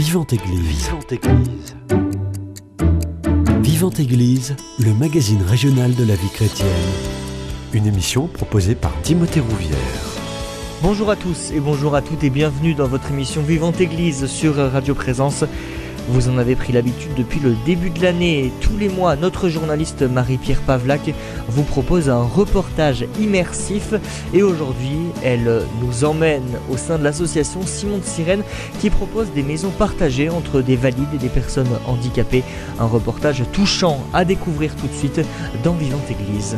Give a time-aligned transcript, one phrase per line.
[0.00, 0.86] Vivante Église.
[0.86, 1.76] Vivante Église.
[3.60, 6.68] Vivante Église, le magazine régional de la vie chrétienne.
[7.74, 9.76] Une émission proposée par Timothée Rouvière.
[10.80, 14.54] Bonjour à tous et bonjour à toutes et bienvenue dans votre émission Vivante Église sur
[14.54, 15.44] Radio Présence.
[16.12, 19.48] Vous en avez pris l'habitude depuis le début de l'année et tous les mois, notre
[19.48, 21.14] journaliste Marie-Pierre Pavlac
[21.46, 23.94] vous propose un reportage immersif
[24.34, 28.42] et aujourd'hui, elle nous emmène au sein de l'association Simon de Sirène
[28.80, 32.42] qui propose des maisons partagées entre des valides et des personnes handicapées.
[32.80, 35.20] Un reportage touchant à découvrir tout de suite
[35.62, 36.56] dans Vivante Église.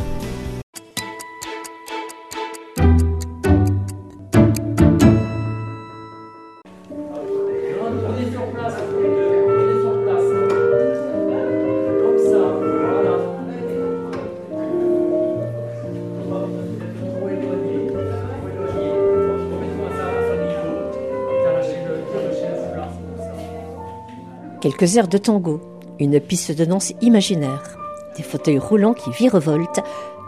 [24.62, 25.60] Quelques airs de tango,
[25.98, 27.76] une piste de danse imaginaire,
[28.16, 29.80] des fauteuils roulants qui virevoltent,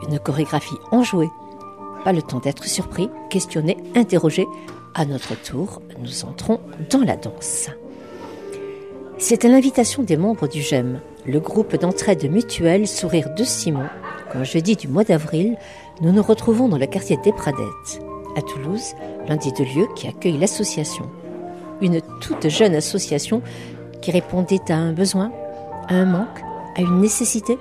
[0.09, 1.31] une chorégraphie enjouée.
[2.03, 4.45] Pas le temps d'être surpris, questionné, interrogé.
[4.93, 6.59] À notre tour, nous entrons
[6.91, 7.69] dans la danse.
[9.19, 13.87] C'est à l'invitation des membres du GEM, le groupe d'entraide mutuelle Sourire de Simon,
[14.33, 15.57] qu'un jeudi du mois d'avril,
[16.01, 18.03] nous nous retrouvons dans le quartier des Pradettes,
[18.37, 18.95] à Toulouse,
[19.29, 21.09] l'un des deux lieux qui accueille l'association.
[21.81, 23.43] Une toute jeune association
[24.05, 25.33] qui répondait à un besoin,
[25.89, 26.43] à un manque,
[26.77, 27.57] à une nécessité,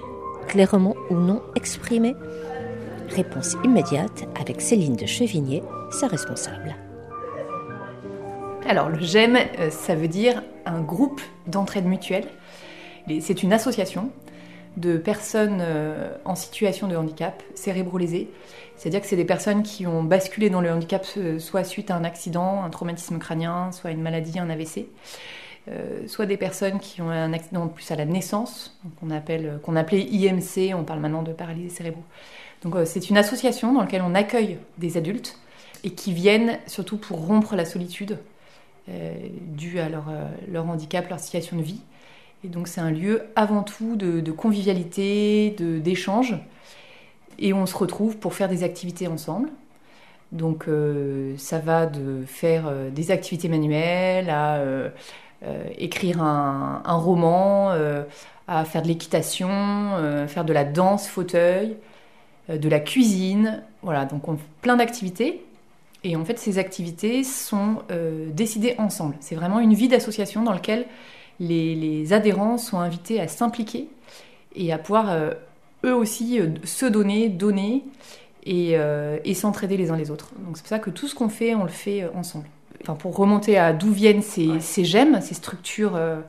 [0.50, 2.16] clairement ou non exprimée
[3.08, 6.76] Réponse immédiate avec Céline de Chevigné, sa responsable.
[8.68, 12.28] Alors le GEM, euh, ça veut dire un groupe d'entraide mutuelle.
[13.22, 14.10] C'est une association
[14.76, 18.30] de personnes euh, en situation de handicap cérébro-lésé.
[18.76, 21.96] C'est-à-dire que c'est des personnes qui ont basculé dans le handicap euh, soit suite à
[21.96, 24.88] un accident, un traumatisme crânien, soit une maladie, un AVC.
[25.70, 29.78] Euh, soit des personnes qui ont un accident plus à la naissance, qu'on appelle, qu'on
[29.78, 32.04] appelait IMC, on parle maintenant de paralysés cérébraux.
[32.64, 35.40] Donc euh, c'est une association dans laquelle on accueille des adultes
[35.86, 38.18] et qui viennent surtout pour rompre la solitude
[38.90, 40.12] euh, due à leur,
[40.52, 41.80] leur, handicap, leur situation de vie.
[42.44, 46.36] Et donc c'est un lieu avant tout de, convivialité, de, d'échange.
[47.40, 49.50] Et on se retrouve pour faire des activités ensemble.
[50.34, 50.66] Donc
[51.38, 54.90] ça va de faire des activités manuelles à euh,
[55.78, 58.04] écrire un, roman, euh,
[58.48, 61.76] à faire de l'équitation, euh, faire de la danse fauteuil,
[62.50, 63.64] de la cuisine.
[63.82, 64.24] Voilà, donc
[64.62, 65.44] plein d'activités.
[66.04, 67.78] Et en fait, ces activités sont
[68.28, 69.16] décidées ensemble.
[69.22, 70.86] C'est vraiment une vie d'association dans laquelle
[71.40, 73.88] les, adhérents sont invités à s'impliquer
[74.54, 75.16] et à pouvoir
[75.86, 77.86] eux aussi se donner, donner
[78.46, 78.76] et,
[79.24, 80.32] et s'entraider les uns les autres.
[80.40, 82.48] Donc c'est pour ça que tout ce qu'on fait, on le fait ensemble
[82.92, 85.96] pour remonter à d'où viennent ces, ces, gemmes, ces structures.
[85.96, 86.20] Euh,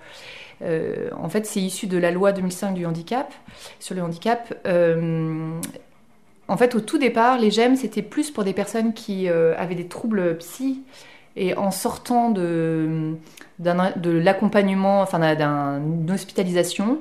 [0.62, 3.32] euh, en fait, c'est issu de la loi 2005 du handicap,
[3.80, 4.54] sur le handicap.
[4.66, 5.58] Euh,
[6.46, 9.88] en fait, au tout départ, les gemmes, c'était plus pour des personnes qui avaient des
[9.88, 10.82] troubles psy.
[11.36, 13.14] Et en sortant de,
[13.58, 15.34] de l'accompagnement, enfin
[15.80, 17.00] d'une hospitalisation,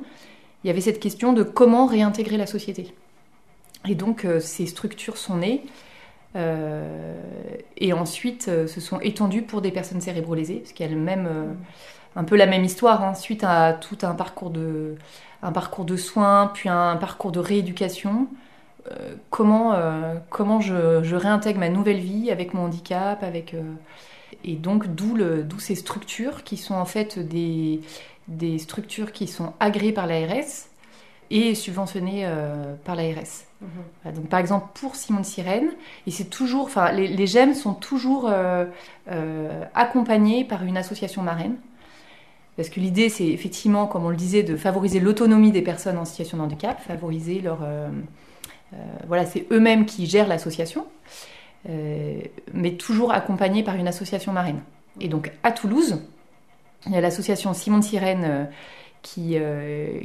[0.63, 2.93] il y avait cette question de comment réintégrer la société.
[3.87, 5.63] Et donc, ces structures sont nées.
[6.35, 7.15] Euh,
[7.77, 11.53] et ensuite euh, se sont étendues pour des personnes cérébro-lésées, parce qu'il y même, euh,
[12.15, 14.95] un peu la même histoire, hein, suite à tout un parcours de,
[15.43, 18.27] un parcours de soins, puis un parcours de rééducation.
[19.29, 19.73] comment
[20.29, 23.55] comment je, réintègre ma nouvelle vie avec mon handicap, avec
[24.43, 27.81] et donc d'où ces structures qui sont en fait des,
[28.27, 30.67] des structures qui sont agréées par l'ARS
[31.33, 32.29] et subventionnées
[32.85, 33.45] par l'ARS.
[33.63, 34.13] Mhm.
[34.13, 35.71] Donc, par exemple, pour Simon Sirène,
[36.05, 38.65] et c'est toujours, enfin, les, les, GEM sont toujours euh,
[39.09, 41.55] euh, accompagnés par une association marraine.
[42.55, 46.05] Parce que l'idée, c'est effectivement, comme on le disait, de favoriser l'autonomie des personnes en
[46.05, 47.59] situation de handicap, favoriser leur.
[47.63, 47.89] Euh,
[49.07, 50.87] voilà, c'est eux-mêmes qui gèrent l'association,
[51.67, 54.61] mais toujours accompagnés par une association marraine.
[54.99, 56.01] Et donc, à Toulouse,
[56.87, 58.49] il y a l'association Simon de Sirène
[59.03, 59.37] qui,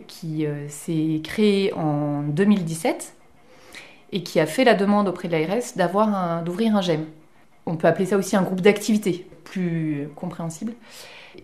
[0.06, 3.15] qui s'est créée en 2017
[4.12, 7.06] et qui a fait la demande auprès de l'ARS d'avoir d'ouvrir un GEM.
[7.67, 10.73] On peut appeler ça aussi un groupe d'activité, plus compréhensible.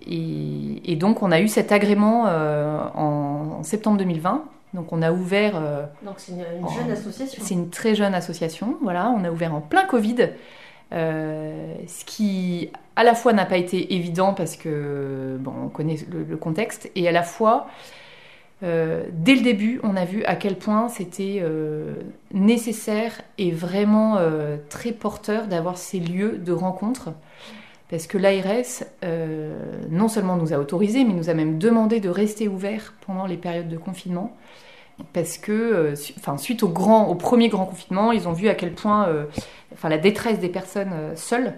[0.06, 4.44] Et, donc on a eu cet agrément euh, en, septembre 2020.
[4.72, 5.54] Donc on a ouvert.
[5.56, 7.42] Euh, donc c'est une, jeune association.
[7.44, 8.76] C'est une très jeune association.
[8.82, 10.30] Voilà, on a ouvert en plein Covid,
[10.94, 15.96] euh, ce qui à la fois n'a pas été évident parce que bon, on connaît
[16.10, 17.66] le contexte, et à la fois
[18.62, 21.94] euh, dès le début, on a vu à quel point c'était euh,
[22.32, 24.18] nécessaire et vraiment
[24.68, 27.10] très porteur d'avoir ces lieux de rencontre
[27.90, 28.84] parce que l'ARS
[29.90, 33.36] non seulement nous a autorisé, mais nous a même demandé de rester ouvert pendant les
[33.36, 34.34] périodes de confinement.
[35.12, 38.54] Parce que, euh, enfin, suite au, grand, au premier grand confinement, ils ont vu à
[38.54, 39.24] quel point euh,
[39.72, 41.54] enfin, la détresse des personnes euh, seules.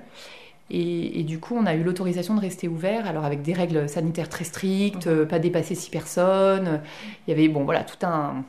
[0.70, 3.88] Et, et du coup, on a eu l'autorisation de rester ouvert, alors avec des règles
[3.88, 6.80] sanitaires très strictes, euh, pas dépasser six personnes.
[7.26, 8.42] Il y avait, bon, voilà, tout un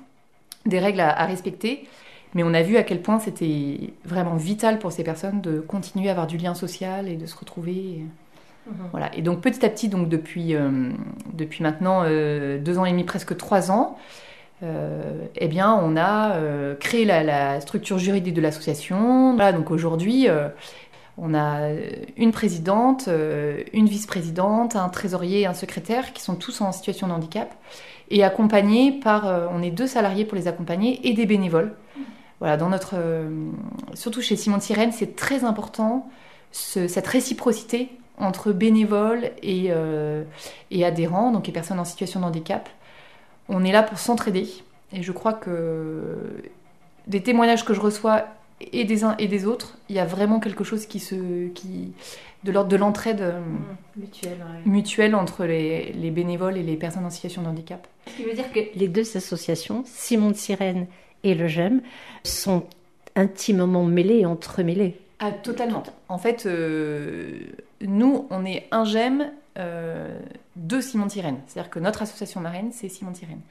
[0.66, 1.88] des règles à, à respecter.
[2.34, 6.10] Mais on a vu à quel point c'était vraiment vital pour ces personnes de continuer
[6.10, 8.04] à avoir du lien social et de se retrouver.
[8.92, 9.16] Voilà.
[9.16, 10.92] Et donc petit à petit, donc depuis, euh,
[11.34, 13.98] depuis maintenant euh, deux ans et demi, presque trois ans,
[14.64, 19.36] euh, eh bien, on a euh, créé la, la structure juridique de l'association.
[19.36, 20.50] Voilà, donc aujourd'hui, euh,
[21.18, 21.70] on a
[22.16, 23.10] une présidente,
[23.74, 27.56] une vice-présidente, un trésorier et un secrétaire qui sont tous en situation de handicap
[28.12, 31.74] et accompagnés par, on est deux salariés pour les accompagner et des bénévoles.
[32.40, 32.94] Voilà, dans notre,
[33.96, 36.08] surtout chez Simon Sirène, c'est très important
[36.52, 37.90] ce- cette réciprocité
[38.20, 39.72] entre bénévoles et,
[40.70, 42.70] et adhérents, donc les personnes en situation de handicap.
[43.50, 44.48] On est là pour s'entraider
[44.94, 46.18] et je crois que
[47.08, 48.26] des témoignages que je reçois
[48.60, 51.94] et des uns et des autres, il y a vraiment quelque chose qui se, qui,
[52.44, 53.40] de l'ordre de l'entraide euh,
[53.96, 57.88] Mutuel, mutuelle entre les, les bénévoles et les personnes en situation de handicap.
[58.08, 60.88] Ce qui veut dire que les deux associations, Simon de Sirène
[61.24, 61.82] et le GEM,
[62.24, 62.64] sont
[63.16, 65.00] intimement mêlées et entremêlées.
[65.20, 65.84] Ah, totalement.
[66.10, 67.40] En fait, euh,
[67.82, 70.20] nous, on est un GEM euh,
[70.56, 71.38] de Simon Tyrène.
[71.48, 73.42] C'est-à-dire que notre association marraine, c'est Simon Tyrène.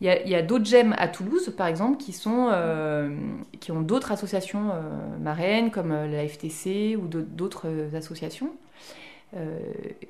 [0.00, 3.14] Il y a, il y a d'autres GEM à Toulouse, par exemple, qui, sont, euh,
[3.60, 8.50] qui ont d'autres associations euh, marraines, comme la FTC ou d'autres- associations.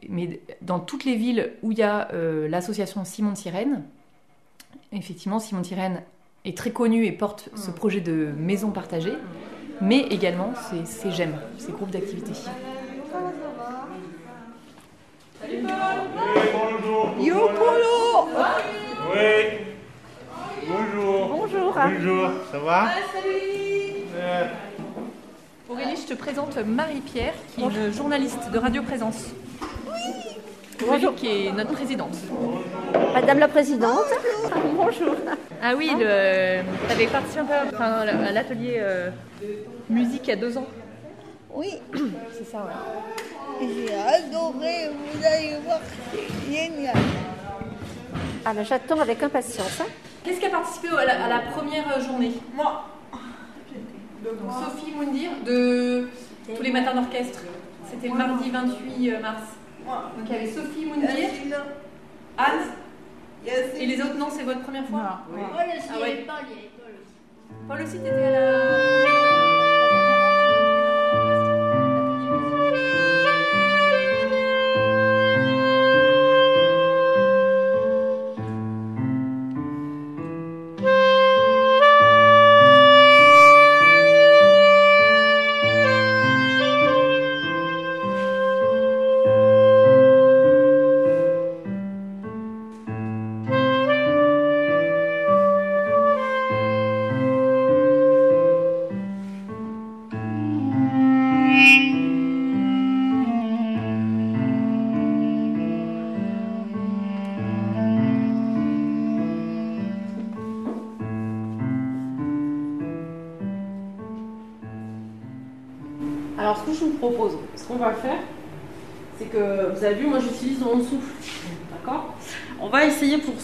[0.08, 2.08] Mais dans toutes les villes où il y a
[2.48, 3.82] l'association Simon Tyrène,
[4.92, 6.02] effectivement, Simon Tyrène
[6.46, 9.12] est très connu et porte ce projet de maison partagée,
[9.82, 11.90] mais également ces, ces GEM, ces groupes
[17.20, 18.28] Yo Polo
[19.12, 19.58] Oui.
[20.68, 21.28] Bonjour.
[21.28, 21.74] Bonjour.
[21.74, 22.30] Bonjour.
[22.52, 22.88] Ça va?
[24.16, 24.46] Euh,
[25.68, 29.26] Aurélie, je te présente Marie-Pierre, qui est une journaliste de Radio Présence.
[30.86, 31.14] Bonjour.
[31.14, 32.16] qui est notre présidente.
[33.12, 34.06] Madame la Présidente.
[34.74, 35.14] Bonjour.
[35.62, 39.10] Ah oui, tu avais participé un peu enfin, à l'atelier euh,
[39.90, 40.66] musique il y a deux ans.
[41.54, 41.74] Oui,
[42.32, 43.66] C'est ça, ouais.
[43.66, 45.80] j'ai adoré, vous allez voir,
[46.12, 46.94] c'est génial.
[48.44, 49.80] Alors j'attends avec impatience.
[49.80, 49.86] hein.
[50.24, 52.32] Qu'est-ce qui a participé à la, à la première journée?
[52.54, 52.84] Moi.
[54.22, 56.08] Donc Sophie Moundir de
[56.54, 57.40] Tous les matins d'orchestre.
[57.90, 59.42] C'était le mardi 28 mars.
[59.86, 61.10] Donc il y avait Sophie Moundir,
[62.38, 62.60] Anne,
[63.76, 65.00] et les autres non, c'est votre première fois?
[65.92, 66.26] Ah ouais.
[67.68, 68.99] Paul aussi, t'étais à la.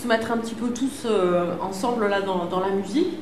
[0.06, 3.18] Mettre un petit peu tous euh, ensemble là dans, la musique.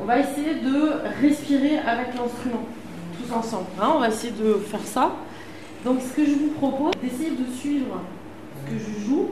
[0.00, 2.64] On va essayer de respirer avec l'instrument,
[3.18, 3.66] tous ensemble.
[3.80, 3.92] hein.
[3.96, 5.12] on va essayer de faire ça.
[5.84, 8.00] Donc, ce que je vous propose, d'essayer de suivre
[8.64, 9.30] ce que je joue.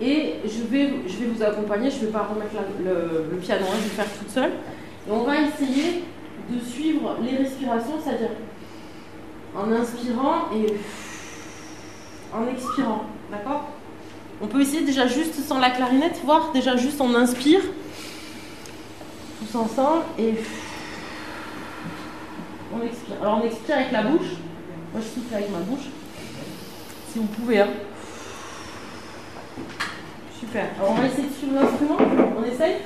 [0.00, 3.76] Et je vais, je vais vous accompagner, je ne vais pas remettre le, piano, hein,
[3.76, 4.52] je vais faire toute seule.
[5.08, 6.04] On va essayer
[6.50, 8.30] de suivre les respirations, c'est-à-dire
[9.54, 10.74] en inspirant et
[12.34, 13.04] en expirant.
[14.50, 17.60] On peut essayer déjà juste sans la clarinette, voir déjà juste on inspire
[19.38, 20.34] tous ensemble et
[22.74, 23.14] on expire.
[23.22, 24.26] Alors on expire avec la bouche.
[24.92, 25.86] Moi je souffle avec ma bouche.
[27.12, 27.60] Si vous pouvez.
[27.60, 27.68] Hein.
[30.40, 30.66] Super.
[30.80, 31.98] Alors on va essayer de suivre l'instrument.
[32.36, 32.78] On essaye?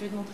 [0.00, 0.32] Je vais te montrer.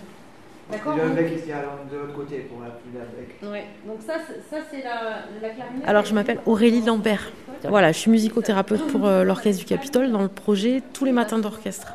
[0.70, 3.52] D'accord Le donc- bec ici, alors de l'autre côté pour la pluie d'abeille.
[3.52, 5.84] Ouais, donc ça, c'est- ça c'est la, la clarinette.
[5.86, 7.30] Alors, je m'appelle Aurélie Lambert.
[7.68, 11.38] Voilà, je suis musicothérapeute pour euh, l'Orchestre du Capitole dans le projet Tous les matins
[11.38, 11.94] d'orchestre.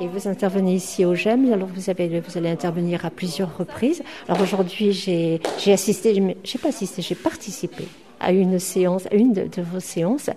[0.00, 4.02] Et vous intervenez ici au GEM, alors vous, avez, vous allez intervenir à plusieurs reprises.
[4.28, 7.84] Alors aujourd'hui, j'ai j'ai assisté, j'ai pas assisté, j'ai participé
[8.20, 10.30] à une séance, à une de, de vos séances.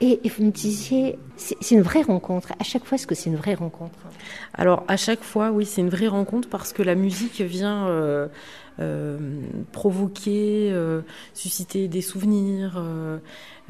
[0.00, 2.52] Et, vous me disiez, c'est une vraie rencontre.
[2.58, 3.98] À chaque fois, est-ce que c'est une vraie rencontre?
[4.52, 8.28] Alors, à chaque fois, oui, c'est une vraie rencontre parce que la musique vient euh,
[8.78, 9.18] euh,
[9.72, 11.00] provoquer, euh,
[11.32, 12.82] susciter des souvenirs,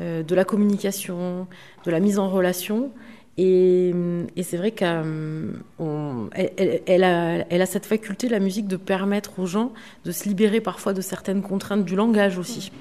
[0.00, 1.46] de la communication,
[1.84, 2.90] de la mise en relation.
[3.38, 3.94] Et,
[4.42, 5.52] c'est vrai qu'elle
[6.34, 9.72] elle, elle a, elle a cette faculté, la musique, de permettre aux gens
[10.04, 12.72] de se libérer parfois de certaines contraintes du langage aussi.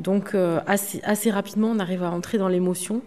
[0.00, 3.02] Donc euh, assez, assez rapidement, on arrive à entrer dans l'émotion.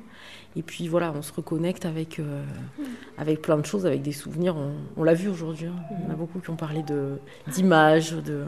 [0.55, 2.43] Et puis voilà, on se reconnecte avec, euh,
[3.17, 4.55] avec plein de choses, avec des souvenirs.
[4.55, 5.65] On, on l'a vu aujourd'hui.
[5.65, 5.75] hein.
[5.99, 8.43] Il y en a beaucoup qui ont parlé de- d'images, de,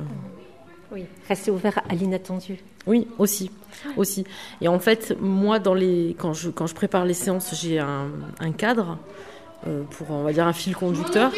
[0.91, 1.05] Oui.
[1.27, 2.59] Restez ouvert à l'inattendu.
[2.85, 3.49] oui, aussi,
[3.97, 4.23] aussi.
[4.61, 8.09] Et en fait, moi, dans les, quand je quand je prépare les séances, j'ai un,
[8.39, 8.99] un cadre
[9.65, 11.31] euh, pour, on va dire, un fil conducteur.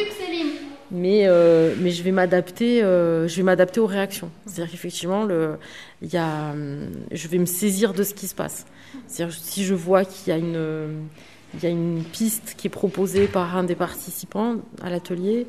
[0.90, 4.30] Mais euh, mais je vais m'adapter, euh, je vais m'adapter aux réactions.
[4.46, 5.56] C'est-à-dire qu'effectivement, le,
[6.00, 6.54] il y a,
[7.12, 8.66] je vais me saisir de ce qui se passe.
[9.06, 11.08] C'est-à-dire si je vois qu'il y a une
[11.54, 15.46] il y a une piste qui est proposée par un des participants à l'atelier.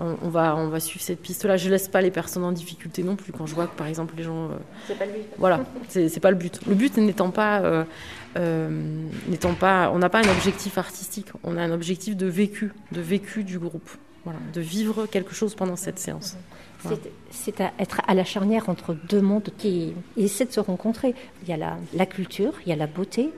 [0.00, 1.56] On, on va, on va suivre cette piste-là.
[1.56, 3.32] Je laisse pas les personnes en difficulté non plus.
[3.32, 5.24] Quand je vois que, par exemple, les gens euh, C'est pas le but.
[5.38, 6.60] voilà, c'est pas le but.
[6.68, 7.84] Le but n'étant pas,
[9.28, 13.00] n'étant pas, on n'a pas un objectif artistique, on a un objectif de vécu, de
[13.00, 13.90] vécu du groupe.
[14.24, 16.36] Voilà, de vivre quelque chose pendant cette séance.
[16.82, 16.98] Voilà.
[17.30, 21.14] C'est- à être à la charnière entre deux mondes qui essaient de se rencontrer.
[21.42, 23.30] Il y a la, la culture, il y a la beauté,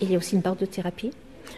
[0.00, 1.10] et il y a aussi une barre de thérapie.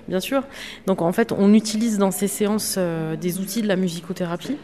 [0.08, 0.42] Bien sûr.
[0.86, 4.56] Donc en fait, on utilise dans ces séances euh, des outils de la musicothérapie.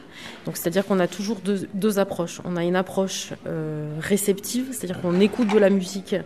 [0.47, 2.41] Donc c'est-à-dire qu'on a toujours deux, deux approches.
[2.45, 6.17] On a une approche euh, réceptive, c'est-à-dire qu'on écoute de la musique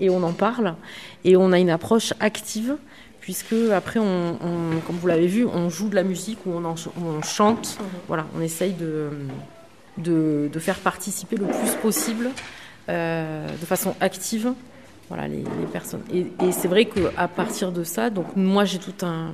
[0.00, 0.74] et on en parle,
[1.24, 2.76] et on a une approche active
[3.22, 7.22] puisque après, on, on- comme vous l'avez vu, on joue de la musique ou on,
[7.22, 7.78] chante.
[8.08, 9.08] Voilà, on essaye de,
[9.96, 12.28] de, de faire participer le plus possible
[12.90, 14.52] euh, de façon active
[15.08, 16.02] voilà, les, les personnes.
[16.12, 19.32] Et, et c'est vrai qu'à partir de ça, donc moi j'ai tout un,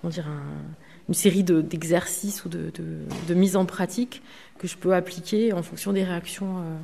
[0.00, 0.62] comment dire, un-
[1.08, 2.84] une série de- d'exercices ou de, de,
[3.28, 4.22] de mise en pratique
[4.58, 6.58] que je peux appliquer en fonction des réactions.
[6.58, 6.76] euh,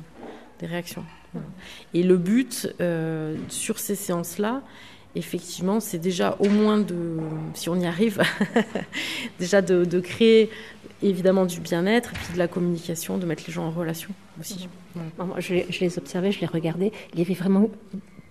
[0.59, 1.03] des réactions.
[1.33, 1.47] Voilà.
[1.95, 4.61] Et le but euh, sur ces séances-là,
[5.15, 7.17] effectivement, c'est déjà au moins de,
[7.53, 8.21] si on y arrive,
[9.39, 10.49] déjà de, de créer
[11.03, 14.67] évidemment du bien-être et puis de la communication, de mettre les gens en relation aussi.
[14.93, 15.09] Voilà.
[15.17, 16.91] Moi, je, les- je les observais, je les regardais.
[17.13, 17.69] Il y avait vraiment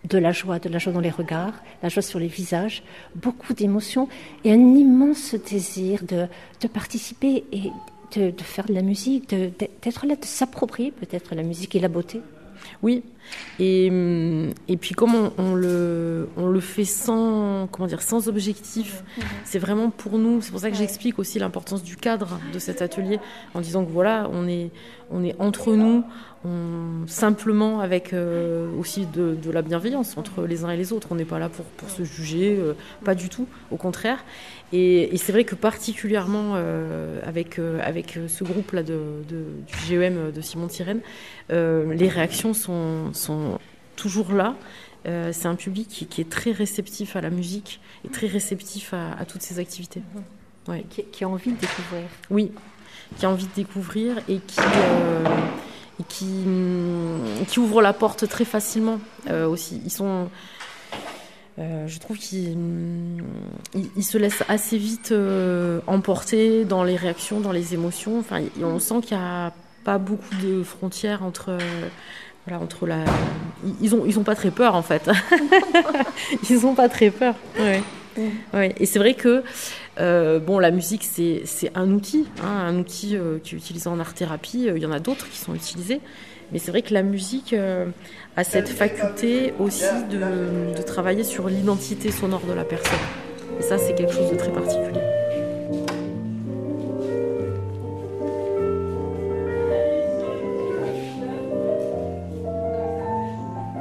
[0.09, 2.83] de la joie, de la joie dans les regards, la joie sur les visages,
[3.15, 4.09] beaucoup d'émotions
[4.45, 6.27] et un immense désir de,
[6.61, 7.71] de participer et
[8.17, 11.89] de, de faire de la musique, d'être là, de s'approprier peut-être la musique et la
[11.89, 12.21] beauté.
[12.83, 13.03] Oui,
[13.59, 13.87] et,
[14.69, 19.03] et puis comme on, on le, on le fait sans, comment dire, sans objectif,
[19.45, 22.83] c'est vraiment pour nous, c'est pour ça que j'explique aussi l'importance du cadre de cet
[22.83, 23.19] atelier,
[23.55, 24.71] en disant que voilà, on est,
[25.11, 26.05] on est entre nous,
[26.45, 31.09] on, simplement avec euh, aussi de, de la bienveillance entre les uns et les autres.
[31.11, 32.73] On n'est pas là pour, pour se juger, euh,
[33.05, 34.25] pas du tout, au contraire.
[34.73, 40.31] Et, et c'est vrai que particulièrement euh, avec, avec ce groupe-là de, de- du GEM
[40.31, 41.01] de Simon Sirène,
[41.51, 43.59] euh, les réactions sont, sont
[43.97, 44.55] toujours là.
[45.07, 48.93] Euh, c'est un public qui, qui est très réceptif à la musique et très réceptif
[48.93, 50.03] à, à toutes ces activités.
[50.69, 50.85] Ouais.
[50.91, 52.05] Qui, qui a envie de découvrir.
[52.31, 52.53] Oui,
[53.17, 55.25] qui a envie de découvrir et qui, euh,
[56.01, 56.45] et qui,
[57.49, 59.81] qui ouvre la porte très facilement euh, aussi.
[59.85, 60.29] Ils sont.
[61.59, 62.57] euh, je trouve qu'ils
[63.75, 68.19] ils- ils se laissent assez vite euh, emporter dans les réactions, dans les émotions.
[68.19, 69.53] Enfin, on sent qu'il n'y a
[69.85, 71.57] pas beaucoup de frontières entre.
[72.47, 73.05] Voilà, entre la...
[73.81, 75.09] Ils- ont, ils ont pas très peur en fait.
[76.51, 77.35] ils ont pas très peur.
[77.59, 77.83] Ouais.
[78.53, 78.75] Ouais.
[78.79, 79.43] Et c'est vrai que
[79.99, 83.89] euh, bon, la musique, c'est c'est un outil, hein, un outil euh, qui est utilisé
[83.89, 84.69] en art-thérapie.
[84.69, 86.01] Euh, Il y en a d'autres qui sont utilisés.
[86.53, 87.87] Mais c'est vrai que la musique euh,
[88.37, 92.99] a cette faculté aussi de, de travailler sur l'identité sonore de la personne.
[93.59, 95.01] Et ça, c'est quelque chose de très particulier.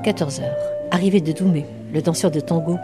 [0.10, 0.58] 14 heures.
[0.90, 2.78] Arrivée de Doumé, le danseur de tango.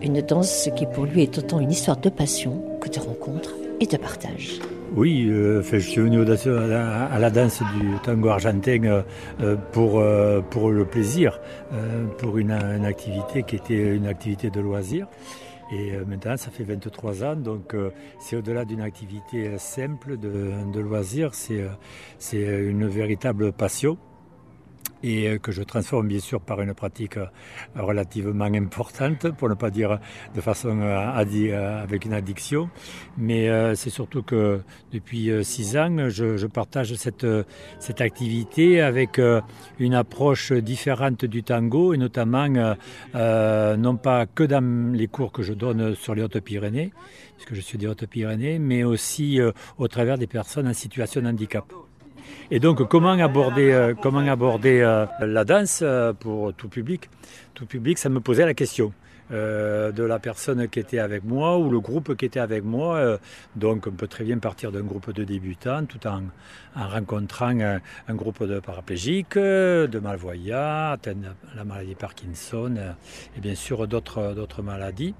[0.00, 3.86] Une danse qui pour lui est autant une histoire de passion que de rencontre et
[3.86, 4.60] de partage.
[4.94, 9.02] Oui, euh, je suis venu à la, à la danse du tango argentin euh,
[9.40, 10.00] euh, pour,
[10.50, 11.40] pour le plaisir,
[12.18, 15.08] pour une, une activité qui était une activité de loisir.
[15.72, 17.74] Et maintenant, ça fait 23 ans, donc
[18.20, 21.66] c'est au-delà d'une activité simple de, de loisir, c'est
[22.36, 23.98] une véritable passion
[25.04, 27.26] et euh, que je transforme bien sûr par une pratique euh,
[27.76, 29.98] relativement importante, pour ne pas dire
[30.34, 32.70] de façon euh, avec une addiction.
[33.18, 34.60] Mais c'est surtout que
[34.92, 37.26] depuis six ans, je, partage cette,
[38.00, 39.20] activité avec
[39.78, 45.52] une approche différente du tango, et notamment non pas que dans les cours que je
[45.52, 46.92] donne sur les Hautes-Pyrénées,
[47.36, 49.40] puisque je suis des Hautes-Pyrénées, mais aussi
[49.78, 51.64] au travers des personnes en situation de handicap.
[52.50, 57.08] Et donc, comment aborder, euh, euh, la danse euh, pour tout public?
[57.54, 58.92] Tout public, ça me posait la question.
[59.30, 63.18] de la personne qui était avec moi ou le groupe qui était avec moi.
[63.56, 66.20] donc on peut très bien partir d'un groupe de débutants tout en,
[66.76, 67.58] rencontrant
[68.08, 72.74] un, groupe de paraplégiques, de malvoyants, atteints la maladie Parkinson
[73.34, 75.14] et bien sûr d'autres maladies.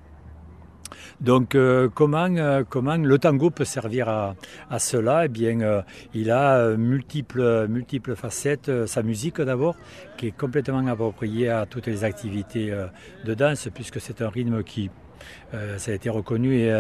[1.21, 4.35] Donc euh, comment, euh, comment le tango peut servir à,
[4.79, 5.27] cela?
[5.27, 8.87] Eh bien, euh, il a multiples, facettes.
[8.87, 9.77] Sa musique d'abord,
[10.17, 12.75] qui est complètement appropriée à toutes les activités
[13.25, 14.91] de danse, puisque c'est un rythme qui
[15.79, 16.71] ça a été reconnu et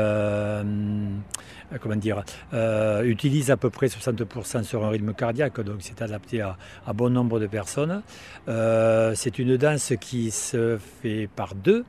[3.04, 7.10] utilise à peu près 60% sur un rythme cardiaque, donc c'est adapté à, à, bon
[7.10, 8.02] nombre de personnes.
[8.46, 11.84] c'est une danse qui se fait par deux,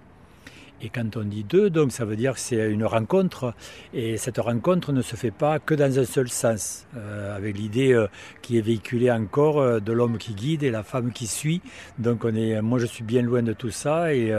[0.82, 3.54] et quand on dit deux, donc ça veut dire que c'est une rencontre.
[3.94, 7.94] Et cette rencontre ne se fait pas que dans un seul sens, euh, avec l'idée
[7.94, 8.08] euh,
[8.42, 11.62] qui est véhiculée encore euh, de l'homme qui guide et la femme qui suit.
[11.98, 14.14] Donc moi je suis bien loin de tout ça.
[14.14, 14.34] Et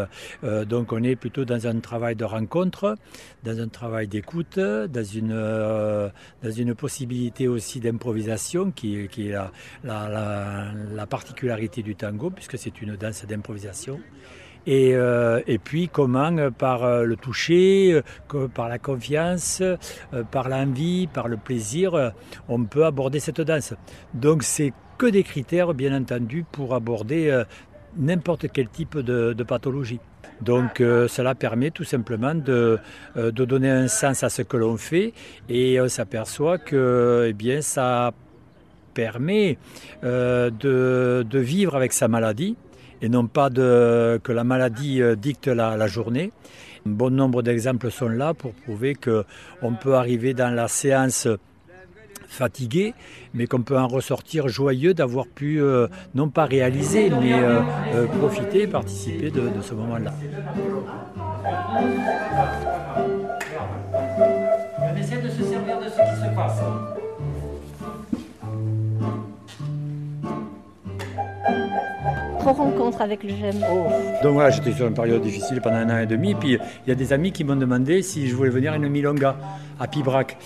[0.66, 2.97] donc on est plutôt dans un travail de rencontre,
[3.45, 9.35] dans un travail d'écoute, dans une, dans une possibilité aussi d'improvisation qui, est
[9.85, 14.00] la particularité du tango, puisque c'est une danse d'improvisation.
[14.69, 18.00] Euh, et, puis comment euh, par euh, le toucher,
[18.55, 19.63] par la confiance,
[20.31, 22.13] par l'envie, par le plaisir,
[22.49, 23.75] on peut aborder cette danse.
[24.15, 27.43] Donc c'est que des critères bien entendu pour aborder
[27.97, 30.00] n'importe quel type de, pathologie.
[30.41, 32.79] Donc cela permet tout simplement de,
[33.15, 35.13] donner un sens à ce que l'on fait
[35.49, 38.13] et on s'aperçoit que eh bien, ça
[38.95, 39.59] permet
[40.02, 42.57] de, vivre avec sa maladie
[43.02, 46.32] et non pas de, que la maladie euh, dicte la, journée.
[46.87, 51.28] Un bon nombre d'exemples sont là pour prouver qu'on peut arriver dans la séance
[52.28, 52.95] fatigué,
[53.35, 58.67] mais qu'on peut en ressortir joyeux d'avoir pu euh, non pas réaliser, mais euh, profiter,
[58.67, 60.13] participer de, de ce moment-là.
[64.78, 66.61] On essaie de se servir de ce qui se passe.
[72.52, 73.89] Rencontre avec le GEM oh.
[74.23, 76.35] Donc voilà, j'étais sur une période difficile pendant un an et demi.
[76.35, 78.89] Puis il y a des amis qui m'ont demandé si je voulais venir à une
[78.89, 79.37] milonga
[79.78, 80.37] à Pibrac.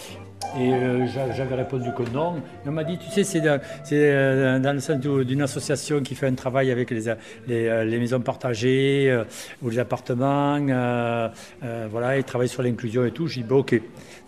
[0.59, 2.37] Et euh, j'avais répondu que non.
[2.65, 3.61] Et on m'a dit, tu sais, c'est dans,
[3.93, 7.05] euh, le sens d'une association qui fait un travail avec les,
[7.47, 9.17] les, euh, maisons partagées
[9.63, 10.59] ou les appartements.
[11.91, 13.27] voilà, ils travaillent sur l'inclusion et tout.
[13.27, 13.81] J'ai dit, bon, ok.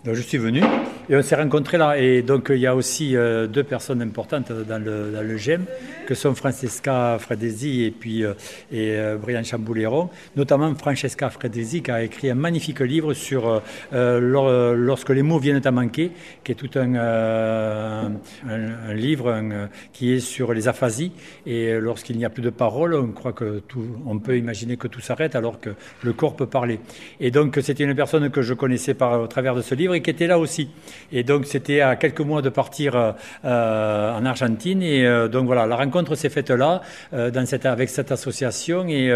[0.05, 0.61] Donc je suis venu
[1.09, 1.97] et on s'est rencontrés là.
[1.97, 5.65] Et donc il y a aussi deux personnes importantes dans le, GEM,
[6.05, 8.23] que sont Francesca Fredesi et puis
[8.71, 10.09] et, Brian Chambouléron.
[10.35, 13.61] Notamment Francesca Fredesi qui a écrit un magnifique livre sur
[13.91, 16.11] lorsque les mots viennent à manquer
[16.43, 18.09] qui est tout un, euh,
[18.47, 21.11] un, livre qui est sur les aphasies.
[21.45, 24.87] Et lorsqu'il n'y a plus de parole, on croit que tout, on peut imaginer que
[24.87, 25.71] tout s'arrête alors que
[26.03, 26.79] le corps peut parler.
[27.19, 30.01] Et donc c'était une personne que je connaissais par, au travers de ce livre et
[30.01, 30.69] qui était là aussi.
[31.11, 34.81] Et donc c'était à quelques mois de partir euh, en Argentine.
[34.81, 38.87] Et euh, donc voilà, la rencontre s'est faite là, dans cette, avec cette association.
[38.87, 39.11] Et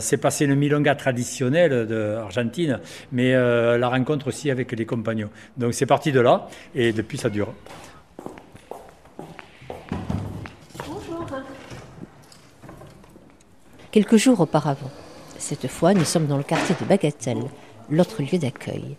[0.00, 2.80] c'est passé une milonga traditionnelle d'Argentine,
[3.12, 5.30] mais la rencontre aussi avec les compagnons.
[5.56, 7.52] Donc c'est parti de là et depuis ça dure.
[10.86, 11.26] Bonjour.
[13.90, 14.90] Quelques jours auparavant,
[15.38, 17.42] cette fois nous sommes dans le quartier de Bagatelle,
[17.90, 18.96] l'autre lieu d'accueil.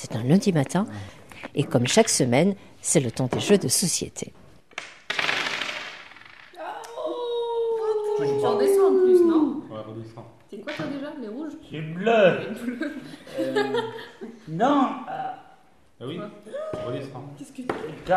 [0.00, 0.86] C'est un lundi matin.
[1.56, 4.32] Et comme chaque semaine, c'est le temps des jeux de société.
[8.16, 10.24] Tu en descends en plus, non Ouais, redescends.
[10.48, 12.38] C'est quoi toi déjà Les rouges C'est bleu.
[13.40, 13.72] Euh,
[14.48, 15.30] non, euh,
[16.00, 16.20] ah oui,
[17.36, 18.12] Qu'est-ce que tu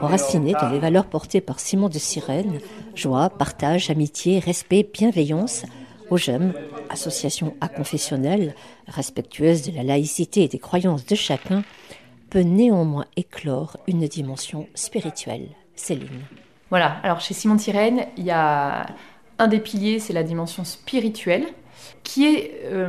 [0.00, 2.60] Enraciné dans les valeurs portées par Simon de Sirène,
[2.94, 5.64] joie, partage, amitié, respect, bienveillance,
[6.16, 6.52] JEM,
[6.88, 8.54] association aconfessionnelle,
[8.86, 11.64] respectueuse de la laïcité et des croyances de chacun,
[12.30, 15.48] peut néanmoins éclore une dimension spirituelle.
[15.76, 16.22] Céline.
[16.70, 18.86] Voilà, alors chez Simon de Sirène, il y a
[19.38, 21.46] Un des piliers, c'est la dimension spirituelle,
[22.04, 22.88] qui, est, euh,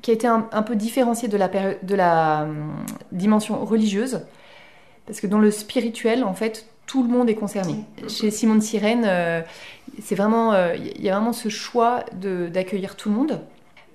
[0.00, 2.72] qui a été un, peu différenciée de la, de la hum,
[3.12, 4.22] dimension religieuse,
[5.06, 7.84] parce que dans le spirituel, en fait, tout le monde est concerné.
[8.08, 9.40] Chez Simone Sirène, euh,
[10.00, 13.40] c'est vraiment, euh, il y a vraiment ce choix de- d'accueillir tout le monde,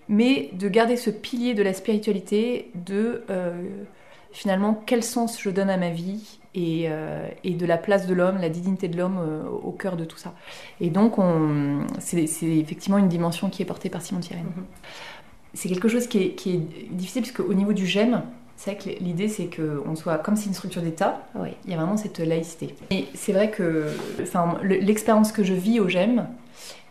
[0.09, 3.53] mais de garder ce pilier de la spiritualité, de euh,
[4.31, 8.13] finalement quel sens je donne à ma vie et, euh, et de la place de
[8.13, 10.33] l'homme, la dignité de l'homme euh, au cœur de tout ça.
[10.79, 14.45] Et donc, on- c'est c'est effectivement une dimension qui est portée par Simone Sirène.
[15.53, 18.21] C'est quelque chose qui est, qui est difficile parce qu'au niveau du GEM,
[18.57, 21.21] c'est vrai que l'idée c'est qu'on soit, comme c'est une structure d'État,
[21.65, 22.75] il y a vraiment cette laïcité.
[22.89, 23.85] Et c'est vrai que
[24.21, 26.27] enfin, le- l'expérience que je vis au GEM,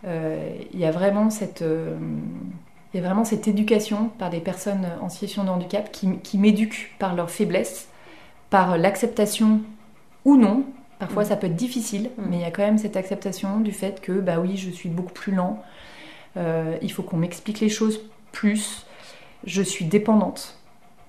[0.07, 1.63] euh, il y a vraiment cette.
[1.63, 1.97] euh,
[2.95, 6.39] il y a vraiment cette éducation par des personnes en situation de handicap qui, qui
[6.39, 7.89] m'éduquent par leur faiblesse,
[8.49, 9.61] par l'acceptation
[10.25, 10.65] ou non.
[10.99, 11.27] Parfois, Mm.
[11.27, 14.13] ça peut être difficile, mais il y a quand même cette acceptation du fait que,
[14.13, 15.63] bah oui, je suis beaucoup plus lent.
[16.39, 18.01] Euh, il faut qu'on m'explique les choses
[18.33, 18.87] plus.
[19.45, 20.56] Je suis dépendante.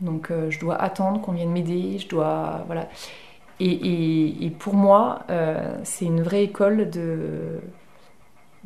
[0.02, 1.98] Donc, euh, je dois attendre qu'on vienne m'aider.
[2.00, 2.64] Je dois.
[2.68, 2.88] Voilà.
[3.60, 7.60] Et, et- et pour moi, euh, c'est une vraie école de,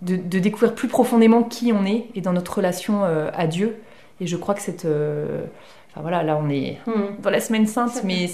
[0.01, 3.77] de, de découvrir plus profondément qui on est et dans notre relation euh, à Dieu.
[4.19, 4.85] Et je crois que cette.
[4.85, 6.77] Enfin voilà, là on est
[7.21, 8.27] dans la semaine sainte, mais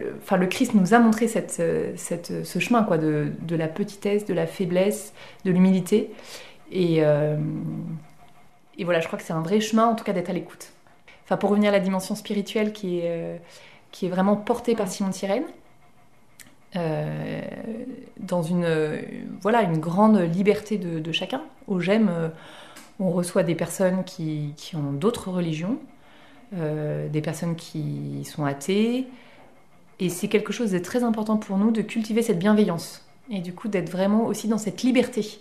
[0.00, 1.62] le, enfin, le Christ nous a montré cette,
[1.96, 5.12] cette, ce chemin quoi, de, de la petitesse, de la faiblesse,
[5.44, 6.10] de l'humilité.
[6.72, 7.02] Et,
[8.78, 10.73] et voilà, je crois que c'est un vrai chemin en tout cas d'être à l'écoute.
[11.24, 13.36] Enfin, pour revenir à la dimension spirituelle qui est, euh,
[13.92, 15.44] qui est vraiment portée par Simon Sirène,
[16.76, 17.40] euh,
[18.18, 19.00] dans une, euh,
[19.40, 21.42] voilà, une grande liberté de, de chacun.
[21.66, 22.10] Au GEM,
[23.00, 25.78] on reçoit des personnes qui, qui ont d'autres religions,
[26.52, 29.06] des personnes qui sont athées,
[29.98, 33.52] et c'est quelque chose de très important pour nous de cultiver cette bienveillance, et du
[33.54, 35.40] coup d'être vraiment aussi dans cette liberté.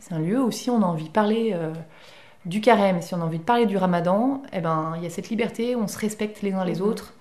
[0.00, 1.56] C'est un lieu où si on a envie de parler
[2.46, 5.10] du carême, si on a envie de parler du ramadan, eh ben, il y a
[5.10, 6.82] cette liberté, on se respecte les uns les Mhm.
[6.88, 7.14] autres,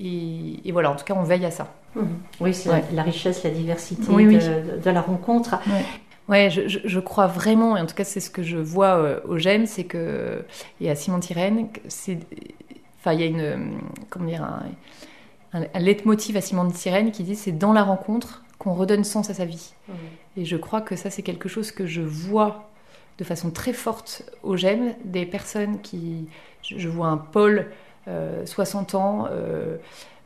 [0.00, 1.72] et, et voilà, en tout cas on veille à ça.
[1.94, 2.08] Mhm.
[2.40, 2.84] Oui, c'est Ouais.
[2.90, 4.36] la, la richesse, la diversité Oui, oui.
[4.38, 5.56] De, de la rencontre.
[5.66, 5.84] Ouais,
[6.28, 9.38] Ouais, je, crois vraiment, et en tout cas c'est ce que je vois euh, au
[9.38, 10.44] GEM, c'est que,
[10.80, 12.18] et à Simon Tyrène, c'est,
[12.98, 13.78] enfin il y a une,
[14.10, 14.64] comment dire, un,
[15.52, 19.30] un, un leitmotiv à Simon Tyrène qui dit c'est dans la rencontre qu'on redonne sens
[19.30, 19.72] à sa vie.
[20.36, 22.70] Et je crois que ça c'est quelque chose que je vois
[23.18, 26.28] de façon très forte au GEM, des personnes qui,
[26.62, 27.66] je, vois un Paul,
[28.08, 29.76] euh, 60 ans, euh,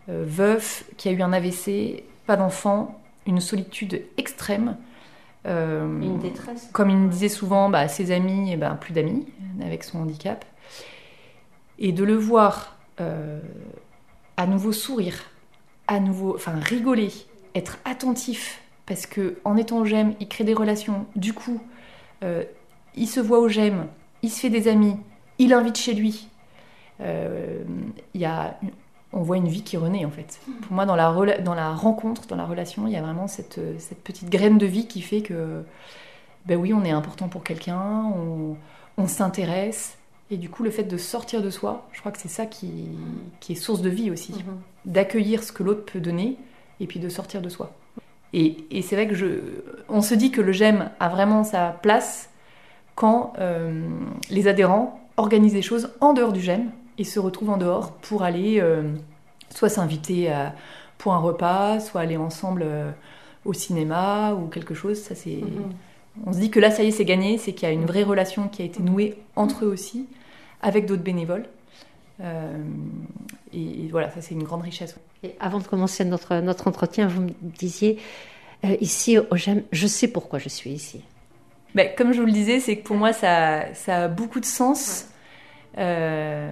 [0.09, 4.76] euh, veuf, qui a eu un AVC, pas d'enfant, une solitude extrême.
[5.46, 6.68] Euh, Une détresse.
[6.72, 9.26] Comme il me disait souvent, bah, ses amis, eh ben, plus d'amis
[9.62, 10.44] avec son handicap.
[11.79, 13.40] Et de le voir euh,
[14.37, 15.16] à nouveau sourire,
[15.87, 17.11] à nouveau, enfin rigoler,
[17.55, 21.07] être attentif, parce que en étant au GEM, il crée des relations.
[21.16, 21.61] Du coup,
[22.22, 22.44] euh,
[22.96, 23.87] il se voit au GEM,
[24.22, 24.96] il se fait des amis,
[25.38, 26.29] il invite chez lui.
[27.00, 27.62] Euh,
[28.14, 28.59] y a,
[29.12, 30.40] on voit une vie qui renaît en fait.
[30.62, 33.59] Pour moi, dans la, dans la rencontre, dans la relation, il y a vraiment cette,
[33.59, 35.62] euh, cette petite graine de vie qui fait que,
[36.46, 38.57] ben oui, on est important pour quelqu'un, on,
[38.98, 39.96] on s'intéresse.
[40.31, 42.70] Et du coup, le fait de sortir de soi, je crois que c'est ça qui,
[43.40, 44.33] qui est source de vie aussi.
[44.85, 46.37] D'accueillir ce que l'autre peut donner
[46.79, 47.72] et puis de sortir de soi.
[48.33, 49.40] Et, et c'est vrai que je,
[49.88, 52.31] on se dit que le GEM a vraiment sa place
[53.00, 53.88] quand euh,
[54.28, 58.24] les adhérents organisent des choses en dehors du GEM et se retrouvent en dehors pour
[58.24, 58.92] aller euh,
[59.48, 60.30] soit s'inviter
[60.98, 62.90] pour un repas, soit aller ensemble euh,
[63.46, 65.00] au cinéma ou quelque chose.
[65.00, 65.38] Ça, c'est...
[66.26, 67.86] On se dit que là, ça y est, c'est gagné, c'est qu'il y a une
[67.86, 70.06] vraie relation qui a été nouée entre eux aussi,
[70.60, 71.46] avec d'autres bénévoles.
[72.20, 72.58] Euh,
[73.54, 74.94] et, et voilà, ça c'est une grande richesse.
[75.22, 77.98] Et avant de commencer notre, notre entretien, vous me disiez,
[78.66, 81.00] euh, ici au GEM, je sais pourquoi je suis ici.
[81.74, 84.44] Ben, comme je vous le disais, c'est que pour moi, ça, ça a beaucoup de
[84.44, 85.06] sens.
[85.78, 86.50] Euh,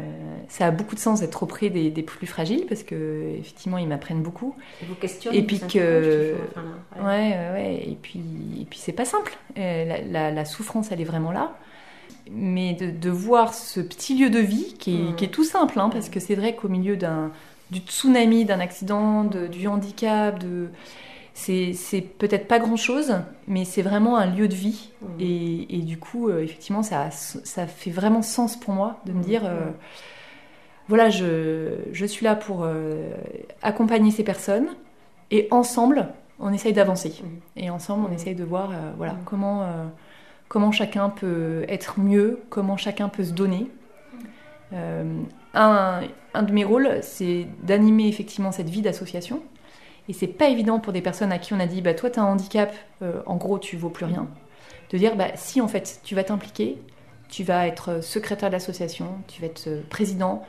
[0.49, 3.89] ça a beaucoup de sens d'être auprès des, des plus fragiles parce que effectivement ils
[3.89, 4.55] m'apprennent beaucoup.
[4.81, 7.05] Ils vous questionnent, Et puis que enfin, ouais.
[7.33, 8.21] ouais ouais et puis
[8.61, 9.37] et puis c'est pas simple.
[9.59, 11.59] Euh, la, la- la souffrance elle est vraiment là.
[12.31, 15.17] Mais de, de voir ce petit lieu de vie qui est, Mm.
[15.17, 17.33] qui est tout simple hein, parce que c'est vrai qu'au milieu d'un
[17.73, 20.69] du tsunami, d'un accident, de- du handicap, de
[21.39, 23.15] c'est peut-être pas grand chose,
[23.47, 24.91] mais c'est vraiment un lieu de vie.
[25.01, 25.07] Mm.
[25.21, 27.11] Et, et du coup, euh, effectivement, ça,
[27.67, 29.71] fait vraiment sens pour moi de me dire euh,
[30.89, 33.11] voilà, je, je suis là pour euh,
[33.63, 34.69] accompagner ces personnes
[35.31, 36.09] et ensemble,
[36.41, 37.23] on essaye d'avancer.
[37.57, 39.67] Et ensemble, on essaye de voir voilà, comment,
[40.47, 43.69] comment chacun peut être mieux, comment chacun peut se donner.
[44.73, 46.01] Un,
[46.35, 49.43] un de mes rôles, c'est d'animer effectivement cette vie d'association.
[50.09, 52.19] Et c'est pas évident pour des personnes à qui on a dit bah, Toi, tu
[52.19, 54.27] as un handicap, euh, en gros, tu vaux plus rien.
[54.91, 56.79] De dire, bah, si en fait tu vas t'impliquer,
[57.29, 60.43] tu vas être secrétaire d'association, tu vas être président,